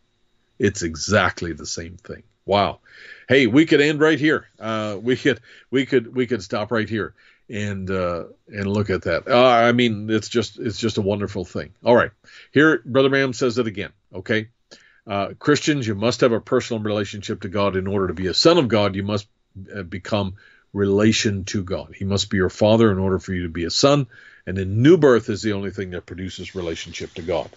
[0.60, 2.24] It's exactly the same thing.
[2.46, 2.80] Wow.
[3.28, 4.48] Hey, we could end right here.
[4.60, 5.40] Uh, we could
[5.72, 7.14] we could we could stop right here
[7.50, 9.28] and uh, and look at that.
[9.28, 11.74] Uh, I mean, it's just it's just a wonderful thing.
[11.84, 12.12] All right,
[12.52, 13.92] here Brother Branham says it again.
[14.14, 14.50] Okay,
[15.08, 18.34] uh, Christians, you must have a personal relationship to God in order to be a
[18.34, 18.96] son of God.
[18.96, 19.28] You must
[19.76, 20.36] uh, become
[20.74, 21.94] relation to God.
[21.96, 24.08] He must be your father in order for you to be a son.
[24.46, 27.50] And then new birth is the only thing that produces relationship to God.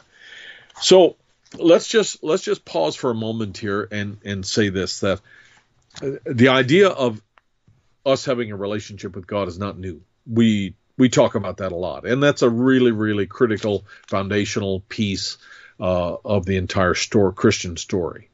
[0.81, 1.17] So
[1.59, 5.21] let's just let's just pause for a moment here and and say this that
[6.25, 7.21] the idea of
[8.05, 10.03] us having a relationship with God is not new.
[10.27, 15.39] We we talk about that a lot, and that's a really really critical foundational piece
[15.81, 18.29] uh, of the entire store Christian story.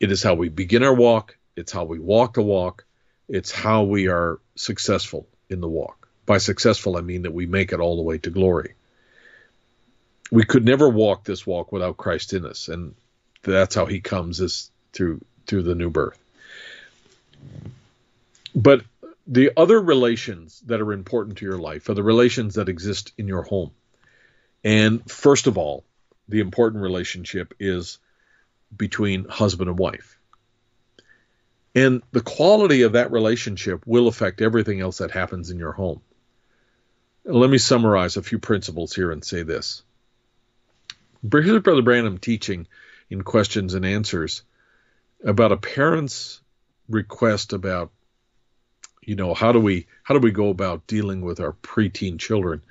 [0.00, 1.36] It is how we begin our walk.
[1.56, 2.84] It's how we walk the walk.
[3.28, 6.08] It's how we are successful in the walk.
[6.26, 8.74] By successful, I mean that we make it all the way to glory.
[10.30, 12.94] We could never walk this walk without Christ in us, and
[13.42, 16.18] that's how He comes is through through the new birth.
[18.54, 18.84] But
[19.26, 23.28] the other relations that are important to your life are the relations that exist in
[23.28, 23.70] your home.
[24.62, 25.84] And first of all,
[26.28, 27.98] the important relationship is
[28.74, 30.18] between husband and wife.
[31.74, 36.00] And the quality of that relationship will affect everything else that happens in your home.
[37.24, 39.82] Let me summarize a few principles here and say this.
[41.30, 42.66] Here's Brother Branham teaching
[43.08, 44.42] in questions and answers
[45.24, 46.40] about a parent's
[46.88, 47.90] request about,
[49.02, 52.62] you know, how do we how do we go about dealing with our preteen children?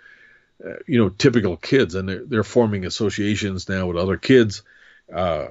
[0.64, 4.62] Uh, you know, typical kids, and they're, they're forming associations now with other kids.
[5.14, 5.48] Uh,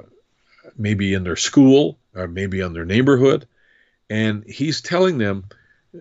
[0.76, 3.46] maybe in their school or maybe in their neighborhood.
[4.10, 5.44] And he's telling them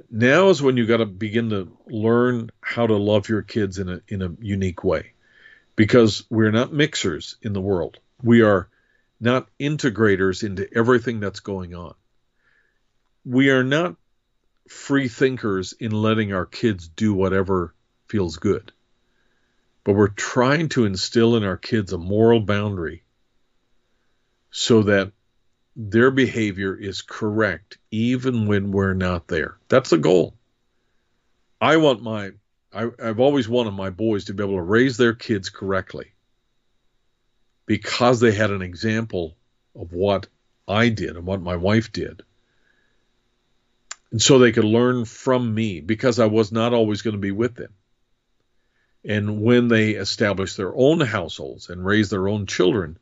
[0.09, 3.89] now is when you got to begin to learn how to love your kids in
[3.89, 5.13] a in a unique way.
[5.75, 7.99] Because we're not mixers in the world.
[8.21, 8.69] We are
[9.19, 11.93] not integrators into everything that's going on.
[13.23, 13.95] We are not
[14.67, 17.73] free thinkers in letting our kids do whatever
[18.07, 18.71] feels good.
[19.83, 23.03] But we're trying to instill in our kids a moral boundary
[24.51, 25.11] so that
[25.75, 29.57] their behavior is correct even when we're not there.
[29.69, 30.35] That's the goal.
[31.59, 32.33] I want my
[32.73, 36.13] I, have always wanted my boys to be able to raise their kids correctly
[37.65, 39.35] because they had an example
[39.75, 40.27] of what
[40.67, 42.23] I did and what my wife did.
[44.11, 47.31] And so they could learn from me because I was not always going to be
[47.31, 47.73] with them.
[49.03, 52.97] And when they establish their own households and raise their own children,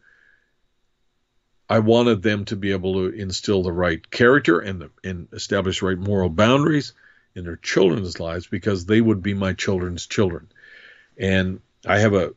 [1.69, 5.97] I wanted them to be able to instill the right character and, and establish right
[5.97, 6.93] moral boundaries
[7.35, 10.49] in their children's lives because they would be my children's children.
[11.17, 12.33] And I have a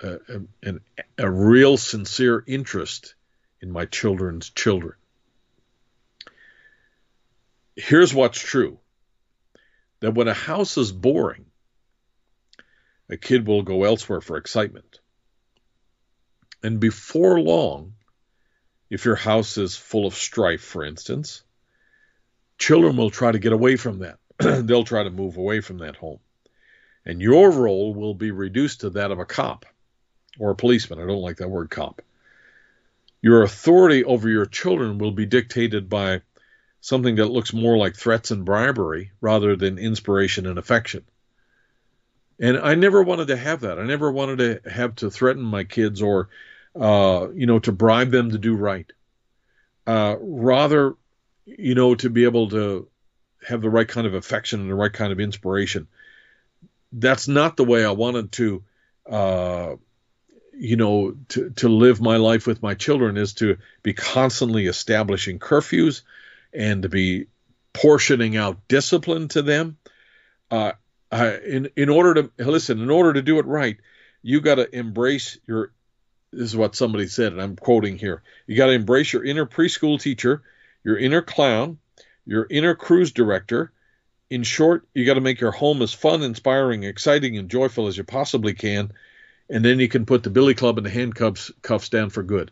[0.00, 0.18] a,
[0.62, 0.74] a,
[1.18, 3.14] a real sincere interest
[3.60, 4.94] in my children's children.
[7.76, 8.78] Here's what's true
[10.00, 11.46] that when a house is boring,
[13.10, 15.00] a kid will go elsewhere for excitement.
[16.62, 17.94] And before long,
[18.90, 21.42] if your house is full of strife, for instance,
[22.58, 24.18] children will try to get away from that.
[24.38, 26.20] They'll try to move away from that home.
[27.04, 29.66] And your role will be reduced to that of a cop
[30.38, 31.00] or a policeman.
[31.00, 32.02] I don't like that word cop.
[33.20, 36.22] Your authority over your children will be dictated by
[36.80, 41.04] something that looks more like threats and bribery rather than inspiration and affection.
[42.40, 43.80] And I never wanted to have that.
[43.80, 46.28] I never wanted to have to threaten my kids or
[46.74, 48.90] uh, you know, to bribe them to do right.
[49.86, 50.96] Uh, rather,
[51.46, 52.88] you know, to be able to
[53.46, 55.88] have the right kind of affection and the right kind of inspiration.
[56.92, 58.64] That's not the way I wanted to,
[59.08, 59.76] uh,
[60.52, 65.38] you know, to, to live my life with my children is to be constantly establishing
[65.38, 66.02] curfews
[66.52, 67.26] and to be
[67.72, 69.76] portioning out discipline to them.
[70.50, 70.72] Uh,
[71.10, 73.78] in in order to listen, in order to do it right,
[74.22, 75.72] you got to embrace your
[76.32, 78.22] this is what somebody said, and I'm quoting here.
[78.46, 80.42] You got to embrace your inner preschool teacher,
[80.84, 81.78] your inner clown,
[82.26, 83.72] your inner cruise director.
[84.30, 87.96] In short, you got to make your home as fun, inspiring, exciting, and joyful as
[87.96, 88.92] you possibly can,
[89.48, 92.50] and then you can put the billy club and the handcuffs cuffs down for good.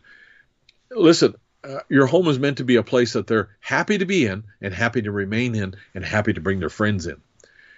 [0.89, 4.25] Listen, uh, your home is meant to be a place that they're happy to be
[4.25, 7.21] in, and happy to remain in, and happy to bring their friends in.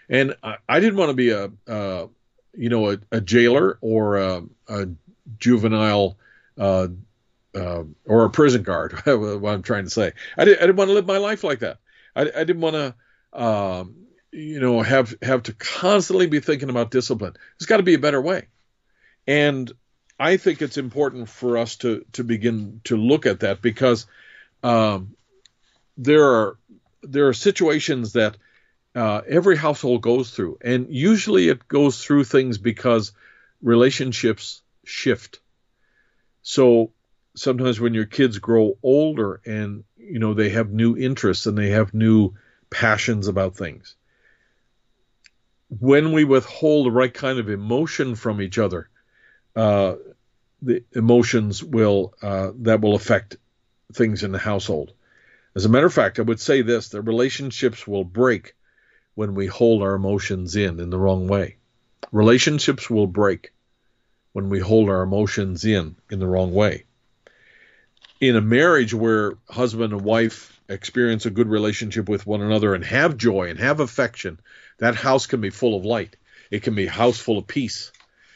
[0.09, 2.07] And I, I didn't want to be a, uh,
[2.53, 4.87] you know, a, a jailer or a, a
[5.37, 6.17] juvenile
[6.57, 6.87] uh,
[7.55, 8.93] uh, or a prison guard.
[9.05, 11.59] what I'm trying to say, I, did, I didn't want to live my life like
[11.59, 11.77] that.
[12.15, 13.95] I, I didn't want to, um,
[14.31, 17.33] you know, have have to constantly be thinking about discipline.
[17.33, 18.47] There's got to be a better way,
[19.27, 19.71] and
[20.19, 24.05] I think it's important for us to to begin to look at that because
[24.63, 25.15] um,
[25.97, 26.57] there are
[27.01, 28.37] there are situations that
[28.95, 33.13] uh, every household goes through, and usually it goes through things because
[33.61, 35.39] relationships shift.
[36.41, 36.91] So
[37.35, 41.69] sometimes when your kids grow older and you know they have new interests and they
[41.69, 42.33] have new
[42.69, 43.95] passions about things
[45.69, 48.89] when we withhold the right kind of emotion from each other
[49.55, 49.95] uh,
[50.61, 53.37] the emotions will uh, that will affect
[53.93, 54.93] things in the household.
[55.55, 58.55] As a matter of fact i would say this that relationships will break
[59.15, 61.57] when we hold our emotions in in the wrong way.
[62.11, 63.51] Relationships will break
[64.33, 66.85] when we hold our emotions in in the wrong way.
[68.19, 72.83] In a marriage where husband and wife experience a good relationship with one another and
[72.83, 74.39] have joy and have affection,
[74.77, 76.15] that house can be full of light.
[76.51, 77.91] It can be a house full of peace.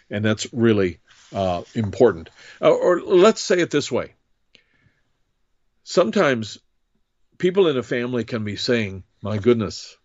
[0.09, 0.99] And that's really
[1.33, 2.29] uh, important.
[2.61, 4.13] Uh, or let's say it this way
[5.83, 6.59] sometimes
[7.37, 9.97] people in a family can be saying, My goodness,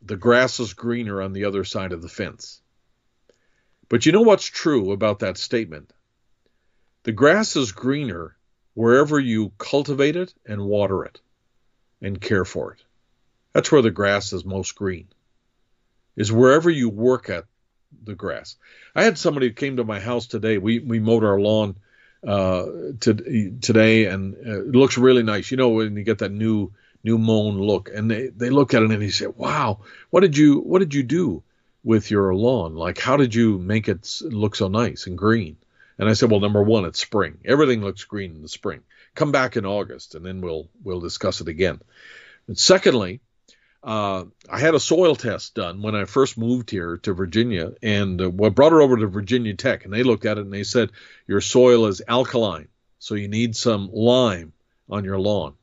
[0.00, 2.61] the grass is greener on the other side of the fence.
[3.92, 5.92] But you know what's true about that statement?
[7.02, 8.34] The grass is greener
[8.72, 11.20] wherever you cultivate it and water it
[12.00, 12.82] and care for it.
[13.52, 15.08] That's where the grass is most green,
[16.16, 17.44] is wherever you work at
[18.02, 18.56] the grass.
[18.94, 20.56] I had somebody who came to my house today.
[20.56, 21.76] We, we mowed our lawn
[22.26, 22.64] uh,
[23.00, 25.50] to, today, and uh, it looks really nice.
[25.50, 26.72] You know, when you get that new
[27.04, 30.34] new mown look, and they, they look at it and they say, "Wow, what did
[30.34, 31.42] you what did you do?"
[31.84, 32.74] With your lawn?
[32.74, 35.56] Like, how did you make it look so nice and green?
[35.98, 37.38] And I said, well, number one, it's spring.
[37.44, 38.82] Everything looks green in the spring
[39.14, 41.80] come back in August, and then we'll we'll discuss it again.
[42.48, 43.20] And secondly,
[43.82, 48.20] uh, I had a soil test done when I first moved here to Virginia, and
[48.20, 50.64] uh, I brought it over to Virginia Tech, and they looked at it and they
[50.64, 50.90] said
[51.26, 52.68] your soil is alkaline,
[52.98, 54.52] so you need some lime
[54.88, 55.54] on your lawn.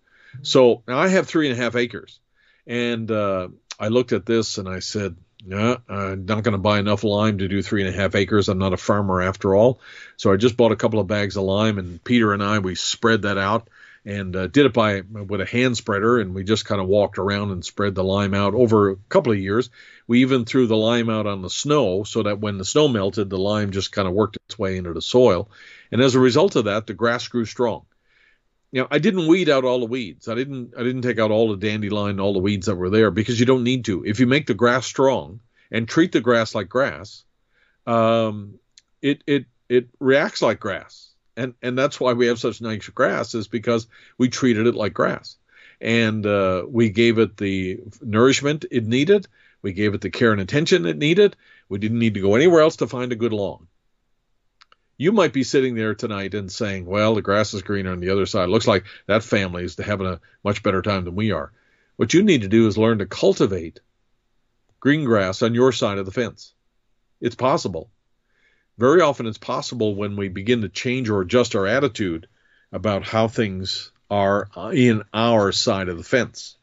[0.42, 2.20] So now I have three and a half acres,
[2.68, 3.50] and uh,
[3.80, 5.16] I looked at this and I said,
[5.46, 8.50] yeah, I'm not going to buy enough lime to do three and a half acres.
[8.50, 9.80] I'm not a farmer after all.
[10.18, 12.76] So I just bought a couple of bags of lime, and Peter and I we
[12.76, 13.70] spread that out
[14.06, 17.18] and uh, did it by with a hand spreader, and we just kind of walked
[17.18, 19.70] around and spread the lime out over a couple of years.
[20.08, 23.30] We even threw the lime out on the snow so that when the snow melted,
[23.30, 25.50] the lime just kind of worked its way into the soil,
[25.92, 27.86] and as a result of that, the grass grew strong.
[28.72, 30.28] You know, I didn't weed out all the weeds.
[30.28, 30.74] I didn't.
[30.78, 33.46] I didn't take out all the dandelion, all the weeds that were there because you
[33.46, 34.06] don't need to.
[34.06, 35.40] If you make the grass strong
[35.72, 37.24] and treat the grass like grass,
[37.88, 38.60] um,
[39.02, 41.10] it it it reacts like grass
[41.40, 44.94] and and that's why we have such nice grass is because we treated it like
[44.94, 45.38] grass
[45.80, 49.28] and uh, we gave it the nourishment it needed
[49.62, 51.36] we gave it the care and attention it needed
[51.70, 53.68] we didn't need to go anywhere else to find a good lawn
[55.00, 58.12] you might be sitting there tonight and saying well the grass is greener on the
[58.12, 61.32] other side it looks like that family is having a much better time than we
[61.32, 61.52] are
[61.96, 63.80] what you need to do is learn to cultivate
[64.80, 66.54] green grass on your side of the fence
[67.20, 67.90] it's possible
[68.78, 72.28] very often it's possible when we begin to change or adjust our attitude
[72.72, 76.56] about how things are in our side of the fence.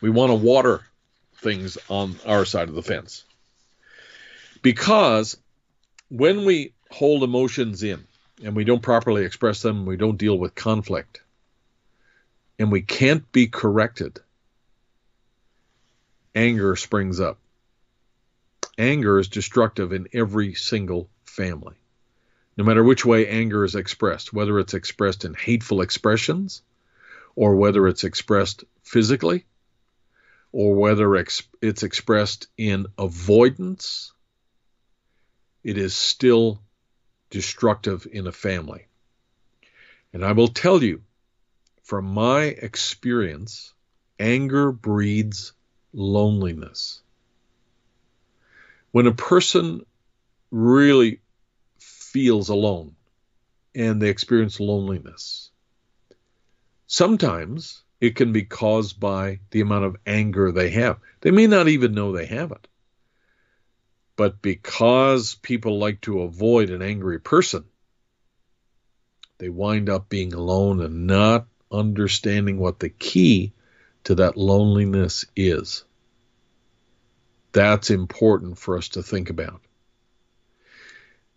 [0.00, 0.82] We want to water
[1.36, 3.24] things on our side of the fence.
[4.62, 5.36] Because
[6.08, 8.06] when we hold emotions in
[8.42, 11.22] and we don't properly express them, we don't deal with conflict,
[12.58, 14.20] and we can't be corrected,
[16.34, 17.38] anger springs up
[18.78, 21.74] anger is destructive in every single family.
[22.56, 26.62] No matter which way anger is expressed, whether it's expressed in hateful expressions,
[27.34, 29.44] or whether it's expressed physically,
[30.52, 34.12] or whether it's expressed in avoidance,
[35.66, 36.62] it is still
[37.30, 38.86] destructive in a family.
[40.12, 41.02] And I will tell you,
[41.82, 43.74] from my experience,
[44.18, 45.52] anger breeds
[45.92, 47.02] loneliness
[48.96, 49.84] when a person
[50.50, 51.20] really
[51.78, 52.96] feels alone
[53.74, 55.50] and they experience loneliness,
[56.86, 60.96] sometimes it can be caused by the amount of anger they have.
[61.20, 62.66] They may not even know they have it.
[64.16, 67.64] But because people like to avoid an angry person,
[69.38, 73.52] they wind up being alone and not understanding what the key
[74.04, 75.84] to that loneliness is.
[77.52, 79.60] That's important for us to think about.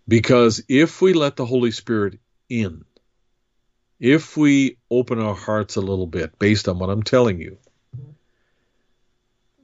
[0.07, 2.19] Because if we let the Holy Spirit
[2.49, 2.85] in,
[3.99, 7.57] if we open our hearts a little bit based on what I'm telling you,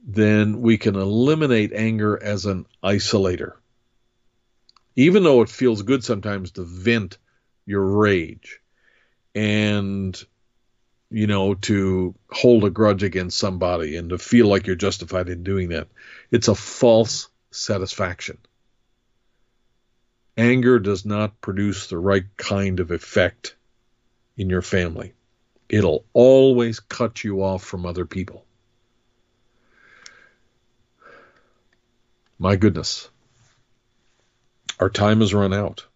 [0.06, 3.54] then we can eliminate anger as an isolator.
[4.94, 7.18] Even though it feels good sometimes to vent
[7.66, 8.60] your rage
[9.34, 10.24] and
[11.10, 15.44] you know, to hold a grudge against somebody and to feel like you're justified in
[15.44, 15.88] doing that.
[16.30, 18.38] It's a false satisfaction.
[20.36, 23.54] Anger does not produce the right kind of effect
[24.36, 25.14] in your family.
[25.68, 28.45] It'll always cut you off from other people.
[32.38, 33.08] My goodness.
[34.78, 35.86] Our time has run out.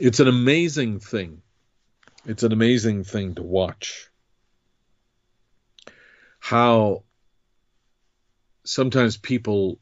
[0.00, 1.42] it's an amazing thing.
[2.24, 4.08] It's an amazing thing to watch.
[6.38, 7.04] How
[8.64, 9.78] sometimes people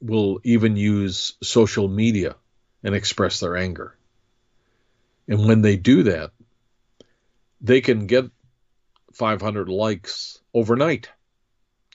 [0.00, 2.36] will even use social media
[2.84, 3.96] and express their anger.
[5.28, 6.30] And when they do that,
[7.60, 8.30] they can get
[9.14, 11.08] 500 likes overnight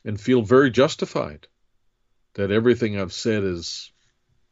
[0.04, 1.48] and feel very justified
[2.34, 3.92] that everything I've said is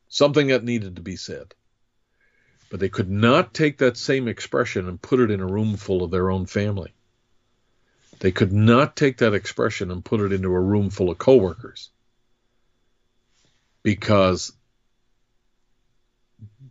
[0.08, 1.54] something that needed to be said.
[2.70, 6.04] But they could not take that same expression and put it in a room full
[6.04, 6.94] of their own family.
[8.20, 11.90] They could not take that expression and put it into a room full of coworkers
[13.82, 14.52] because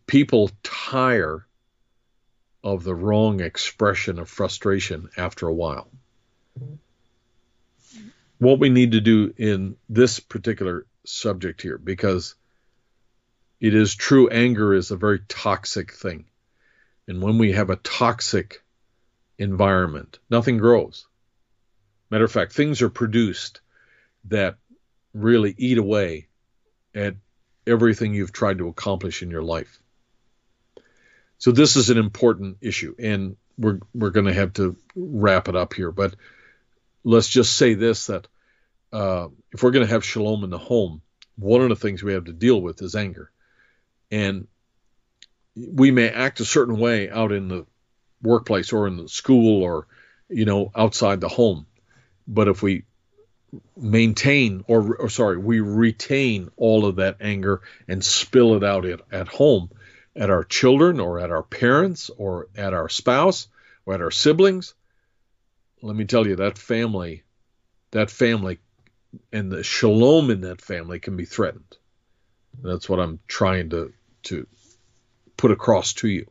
[0.06, 1.46] people tire
[2.62, 5.88] of the wrong expression of frustration after a while.
[8.39, 12.35] What we need to do in this particular subject here, because
[13.60, 16.27] it is true anger is a very toxic thing.
[17.09, 18.62] And when we have a toxic
[19.39, 21.06] environment, nothing grows.
[22.10, 23.60] Matter of fact, things are produced
[24.27, 24.56] that
[25.12, 26.28] really eat away
[26.94, 27.16] at
[27.66, 29.81] everything you've tried to accomplish in your life.
[31.39, 35.56] So this is an important issue, and we're we're going to have to wrap it
[35.56, 35.93] up here.
[35.93, 36.15] But
[37.04, 38.26] let's just say this: that
[38.92, 41.02] uh, if we're going to have shalom in the home,
[41.36, 43.30] one of the things we have to deal with is anger,
[44.10, 44.46] and
[45.56, 47.66] we may act a certain way out in the
[48.22, 49.86] workplace or in the school or
[50.28, 51.66] you know outside the home,
[52.26, 52.84] but if we
[53.76, 59.00] maintain or, or sorry we retain all of that anger and spill it out at,
[59.10, 59.70] at home
[60.14, 63.48] at our children or at our parents or at our spouse
[63.86, 64.74] or at our siblings
[65.82, 67.22] let me tell you that family
[67.90, 68.59] that family
[69.32, 71.76] and the shalom in that family can be threatened.
[72.62, 73.92] That's what i'm trying to
[74.24, 74.46] to
[75.36, 76.26] put across to you.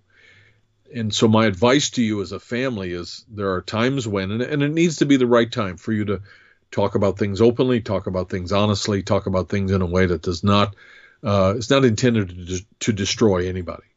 [0.93, 4.41] And so my advice to you as a family is there are times when and,
[4.41, 6.21] and it needs to be the right time for you to
[6.69, 10.21] talk about things openly, talk about things honestly, talk about things in a way that
[10.21, 10.75] does not
[11.23, 13.87] uh, it's not intended to, to destroy anybody,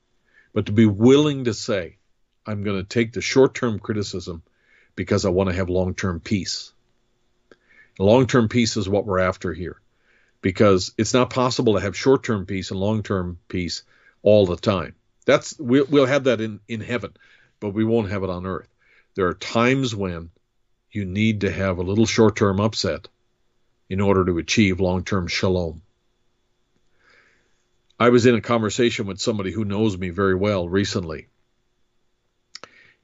[0.55, 1.99] but to be willing to say,
[2.47, 4.43] I'm going to take the short-term criticism
[4.97, 6.73] because I want to have long-term peace.
[7.99, 9.81] Long-term peace is what we're after here,
[10.41, 13.83] because it's not possible to have short-term peace and long-term peace
[14.23, 14.95] all the time.
[15.27, 17.13] That's we'll, we'll have that in in heaven,
[17.61, 18.69] but we won't have it on earth.
[19.15, 20.31] There are times when
[20.91, 23.09] you need to have a little short term upset
[23.89, 25.83] in order to achieve long term shalom.
[27.99, 31.27] I was in a conversation with somebody who knows me very well recently,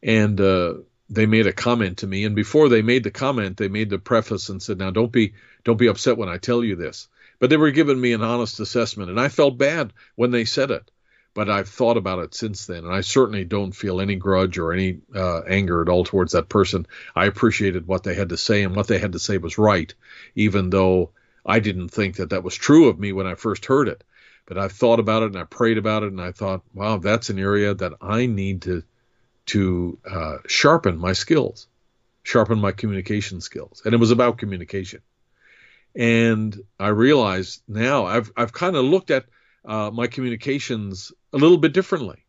[0.03, 0.75] and uh,
[1.09, 2.25] they made a comment to me.
[2.25, 5.35] And before they made the comment, they made the preface and said, "Now don't be
[5.65, 7.09] don't be upset when I tell you this."
[7.39, 10.71] But they were giving me an honest assessment, and I felt bad when they said
[10.71, 10.91] it
[11.37, 14.73] but I've thought about it since then, and I certainly don't feel any grudge or
[14.73, 16.87] any uh, anger at all towards that person.
[17.15, 19.93] I appreciated what they had to say, and what they had to say was right,
[20.35, 21.11] even though
[21.45, 24.03] I didn't think that that was true of me when I first heard it.
[24.47, 27.29] But I've thought about it, and I prayed about it, and I thought, wow, that's
[27.29, 28.83] an area that I need to
[29.47, 31.69] to uh, sharpen my skills,
[32.23, 35.01] sharpen my communication skills, and it was about communication.
[35.95, 39.27] And I realized now I've I've kind of looked at
[39.65, 42.25] uh, my communications a little bit differently.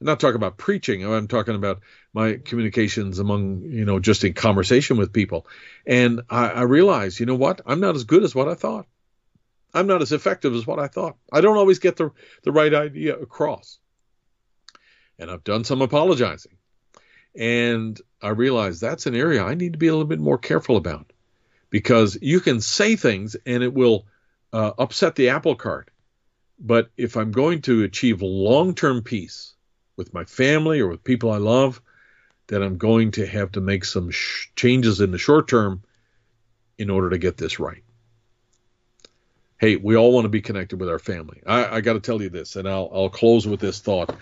[0.00, 1.04] I'm not talking about preaching.
[1.04, 1.80] I'm talking about
[2.12, 5.46] my communications among, you know, just in conversation with people.
[5.86, 7.60] And I, I realized, you know what?
[7.64, 8.86] I'm not as good as what I thought.
[9.72, 11.16] I'm not as effective as what I thought.
[11.32, 12.10] I don't always get the,
[12.42, 13.78] the right idea across.
[15.18, 16.56] And I've done some apologizing.
[17.34, 20.76] And I realized that's an area I need to be a little bit more careful
[20.76, 21.12] about
[21.70, 24.06] because you can say things and it will
[24.52, 25.90] uh, upset the apple cart.
[26.58, 29.54] But if I'm going to achieve long term peace
[29.96, 31.80] with my family or with people I love,
[32.46, 35.82] then I'm going to have to make some sh- changes in the short term
[36.78, 37.82] in order to get this right.
[39.58, 41.40] Hey, we all want to be connected with our family.
[41.46, 44.14] I, I got to tell you this, and I'll, I'll close with this thought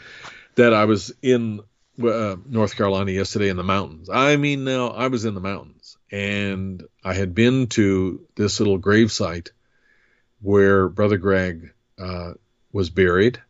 [0.57, 1.61] that I was in
[2.03, 4.09] uh, North Carolina yesterday in the mountains.
[4.11, 8.79] I mean, now I was in the mountains, and I had been to this little
[8.79, 9.51] gravesite
[10.41, 12.33] where Brother Gregg uh,
[12.73, 13.41] was buried,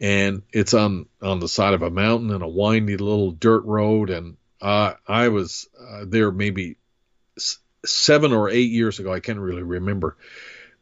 [0.00, 4.10] and it's on on the side of a mountain and a windy little dirt road.
[4.10, 6.76] And uh, I was uh, there maybe
[7.84, 9.12] seven or eight years ago.
[9.12, 10.16] I can't really remember.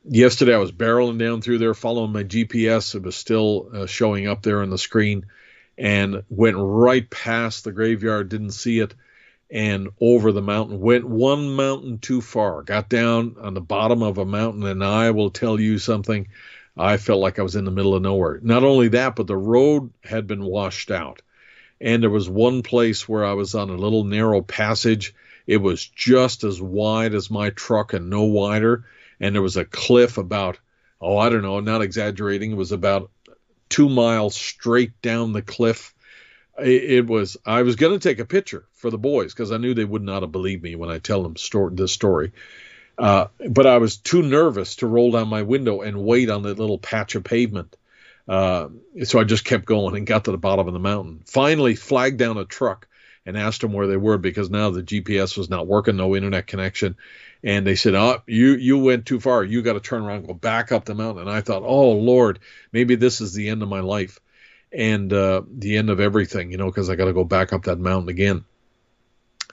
[0.07, 2.95] Yesterday I was barreling down through there, following my GPS.
[2.95, 5.27] It was still uh, showing up there on the screen,
[5.77, 8.29] and went right past the graveyard.
[8.29, 8.95] Didn't see it
[9.51, 10.81] and over the mountain.
[10.81, 12.63] Went one mountain too far.
[12.63, 16.29] Got down on the bottom of a mountain, and I will tell you something.
[16.77, 18.41] I felt like I was in the middle of nowhere.
[18.43, 21.23] Not only that, but the road had been washed out.
[21.81, 25.15] And there was one place where I was on a little narrow passage.
[25.47, 28.85] It was just as wide as my truck and no wider.
[29.21, 30.59] And there was a cliff about,
[31.01, 32.53] oh, I don't know, not exaggerating.
[32.53, 33.11] It was about
[33.75, 35.93] two miles straight down the cliff.
[36.57, 39.75] It, was, I was going to take a picture for the boys because I knew
[39.75, 41.35] they would not have believed me when I tell them
[41.75, 42.31] this story.
[42.97, 46.61] Uh, but I was too nervous to roll down my window and wait on that
[46.61, 47.77] little patch of pavement.
[48.29, 48.69] Uh,
[49.03, 51.23] so I just kept going and got to the bottom of the mountain.
[51.27, 52.87] Finally, flagged down a truck
[53.27, 56.47] and asked them where they were because now the GPS was not working, no internet
[56.47, 56.97] connection.
[57.45, 59.45] And they said, "Oh, you you went too far.
[59.45, 61.93] You got to turn around, and go back up the mountain." And I thought, "Oh
[61.93, 62.39] Lord,
[62.73, 64.19] maybe this is the end of my life,
[64.73, 67.65] and uh, the end of everything, you know, because I got to go back up
[67.65, 68.45] that mountain again."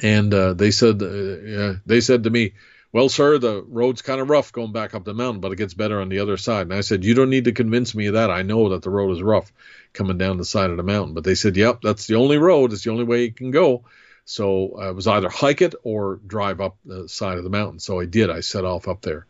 [0.01, 2.53] And uh, they said, uh, they said to me,
[2.93, 5.73] well, sir, the road's kind of rough going back up the mountain, but it gets
[5.73, 6.63] better on the other side.
[6.63, 8.29] And I said, You don't need to convince me of that.
[8.29, 9.51] I know that the road is rough
[9.93, 11.13] coming down the side of the mountain.
[11.13, 12.73] But they said, Yep, that's the only road.
[12.73, 13.85] It's the only way you can go.
[14.25, 17.79] So I was either hike it or drive up the side of the mountain.
[17.79, 18.29] So I did.
[18.29, 19.25] I set off up there.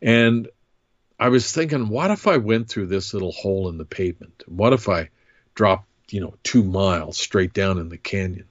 [0.00, 0.48] And
[1.18, 4.42] I was thinking, what if I went through this little hole in the pavement?
[4.46, 5.10] What if I
[5.54, 8.46] dropped, you know, two miles straight down in the canyon?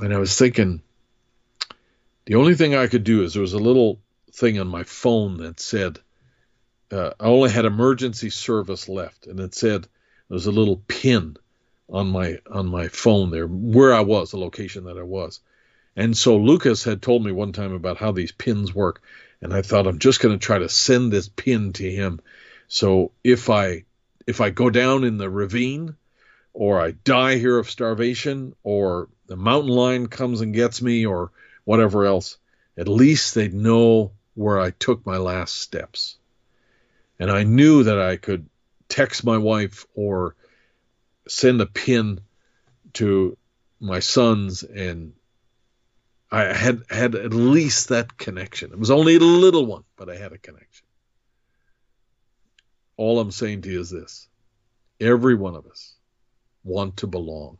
[0.00, 0.82] And I was thinking,
[2.26, 3.98] the only thing I could do is there was a little
[4.32, 5.98] thing on my phone that said,
[6.90, 9.88] uh, I only had emergency service left, and it said there
[10.34, 11.36] was a little pin
[11.88, 15.40] on my on my phone there where I was, the location that I was.
[15.96, 19.02] And so Lucas had told me one time about how these pins work,
[19.40, 22.20] and I thought I'm just going to try to send this pin to him.
[22.68, 23.84] So if I
[24.26, 25.96] if I go down in the ravine,
[26.52, 31.30] or I die here of starvation, or the mountain lion comes and gets me, or
[31.64, 32.38] whatever else,
[32.76, 36.16] at least they'd know where I took my last steps.
[37.20, 38.48] And I knew that I could
[38.88, 40.34] text my wife or
[41.28, 42.20] send a pin
[42.94, 43.36] to
[43.80, 45.14] my sons and
[46.30, 48.72] I had had at least that connection.
[48.72, 50.86] It was only a little one, but I had a connection.
[52.96, 54.28] All I'm saying to you is this.
[55.00, 55.94] Every one of us
[56.64, 57.58] want to belong.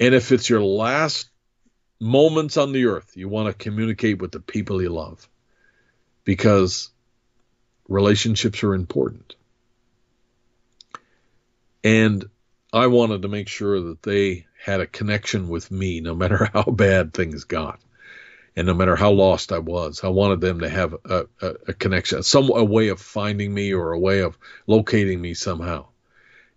[0.00, 1.30] And if it's your last
[2.00, 5.26] moments on the earth, you want to communicate with the people you love
[6.24, 6.90] because
[7.88, 9.36] relationships are important.
[11.84, 12.24] And
[12.72, 16.64] I wanted to make sure that they had a connection with me no matter how
[16.64, 17.78] bad things got.
[18.56, 21.72] And no matter how lost I was, I wanted them to have a, a, a
[21.74, 25.86] connection, some a way of finding me or a way of locating me somehow.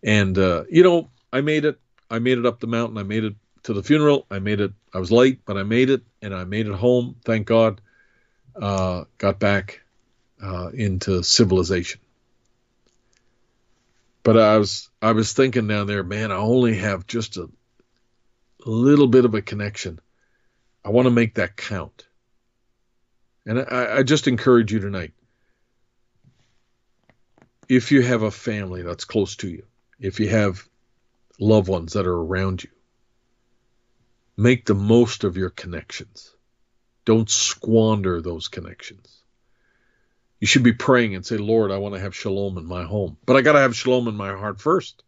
[0.04, 1.80] And uh, you know, I made it.
[2.10, 3.00] I made it up the mountain.
[3.00, 4.28] I made it to the funeral.
[4.30, 4.74] I made it.
[4.94, 7.16] I was late, but I made it, and I made it home.
[7.26, 7.82] Thank God.
[8.56, 9.82] Uh, got back
[10.42, 12.00] uh, into civilization.
[14.28, 17.48] But I was I was thinking down there, man, I only have just a
[18.66, 20.02] little bit of a connection.
[20.84, 22.06] I want to make that count.
[23.46, 25.14] And I, I just encourage you tonight.
[27.70, 29.66] If you have a family that's close to you,
[29.98, 30.68] if you have
[31.40, 32.72] loved ones that are around you,
[34.36, 36.36] make the most of your connections.
[37.06, 39.24] Don't squander those connections.
[40.40, 43.18] You should be praying and say, Lord, I want to have shalom in my home.
[43.26, 45.04] But I got to have shalom in my heart first.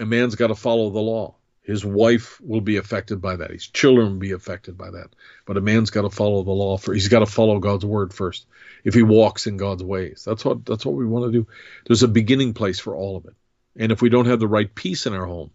[0.00, 1.36] A man's got to follow the law.
[1.62, 3.50] His wife will be affected by that.
[3.50, 5.08] His children will be affected by that.
[5.44, 6.94] But a man's got to follow the law first.
[6.94, 8.46] He's got to follow God's word first.
[8.84, 11.46] If he walks in God's ways, that's what that's what we want to do.
[11.86, 13.34] There's a beginning place for all of it.
[13.76, 15.50] And if we don't have the right peace in our home,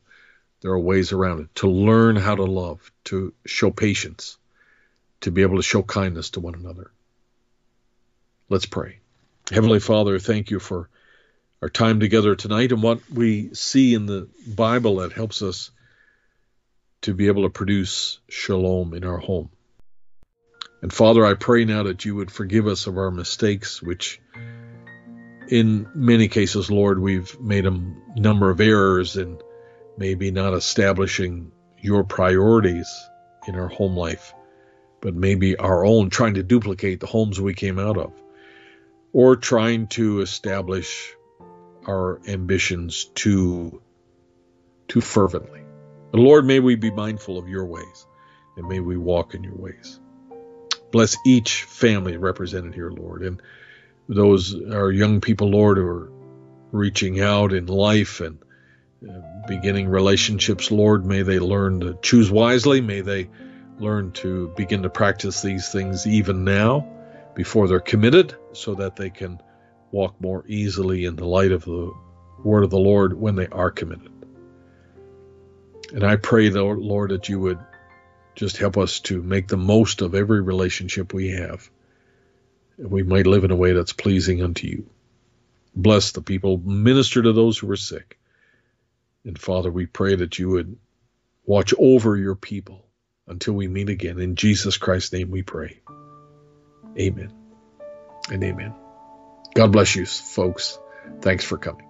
[0.61, 4.37] there are ways around it to learn how to love, to show patience,
[5.21, 6.91] to be able to show kindness to one another.
[8.53, 8.99] Let's pray.
[9.51, 10.87] Heavenly Father, thank you for
[11.63, 15.71] our time together tonight and what we see in the Bible that helps us
[17.01, 19.49] to be able to produce shalom in our home.
[20.83, 24.21] And Father, I pray now that you would forgive us of our mistakes, which
[25.47, 27.81] in many cases, Lord, we've made a
[28.15, 29.39] number of errors in
[29.97, 31.51] maybe not establishing
[31.81, 32.87] your priorities
[33.47, 34.31] in our home life,
[35.01, 38.13] but maybe our own, trying to duplicate the homes we came out of
[39.13, 41.15] or trying to establish
[41.87, 43.81] our ambitions too
[44.87, 45.61] too fervently.
[46.11, 48.05] But Lord, may we be mindful of your ways
[48.57, 49.99] and may we walk in your ways.
[50.91, 53.41] Bless each family represented here, Lord, and
[54.09, 56.11] those our young people, Lord, who are
[56.71, 58.39] reaching out in life and
[59.07, 61.05] uh, beginning relationships, Lord.
[61.05, 62.81] May they learn to choose wisely.
[62.81, 63.29] May they
[63.79, 66.92] learn to begin to practice these things even now
[67.35, 69.39] before they're committed so that they can
[69.91, 71.93] walk more easily in the light of the
[72.43, 74.11] word of the Lord when they are committed.
[75.93, 77.59] And I pray, Lord, that you would
[78.35, 81.69] just help us to make the most of every relationship we have.
[82.77, 84.89] We might live in a way that's pleasing unto you.
[85.75, 88.17] Bless the people, minister to those who are sick.
[89.23, 90.77] And Father, we pray that you would
[91.45, 92.85] watch over your people
[93.27, 94.19] until we meet again.
[94.19, 95.79] In Jesus Christ's name we pray.
[96.97, 97.31] Amen
[98.31, 98.73] and amen.
[99.55, 100.77] God bless you, folks.
[101.21, 101.87] Thanks for coming.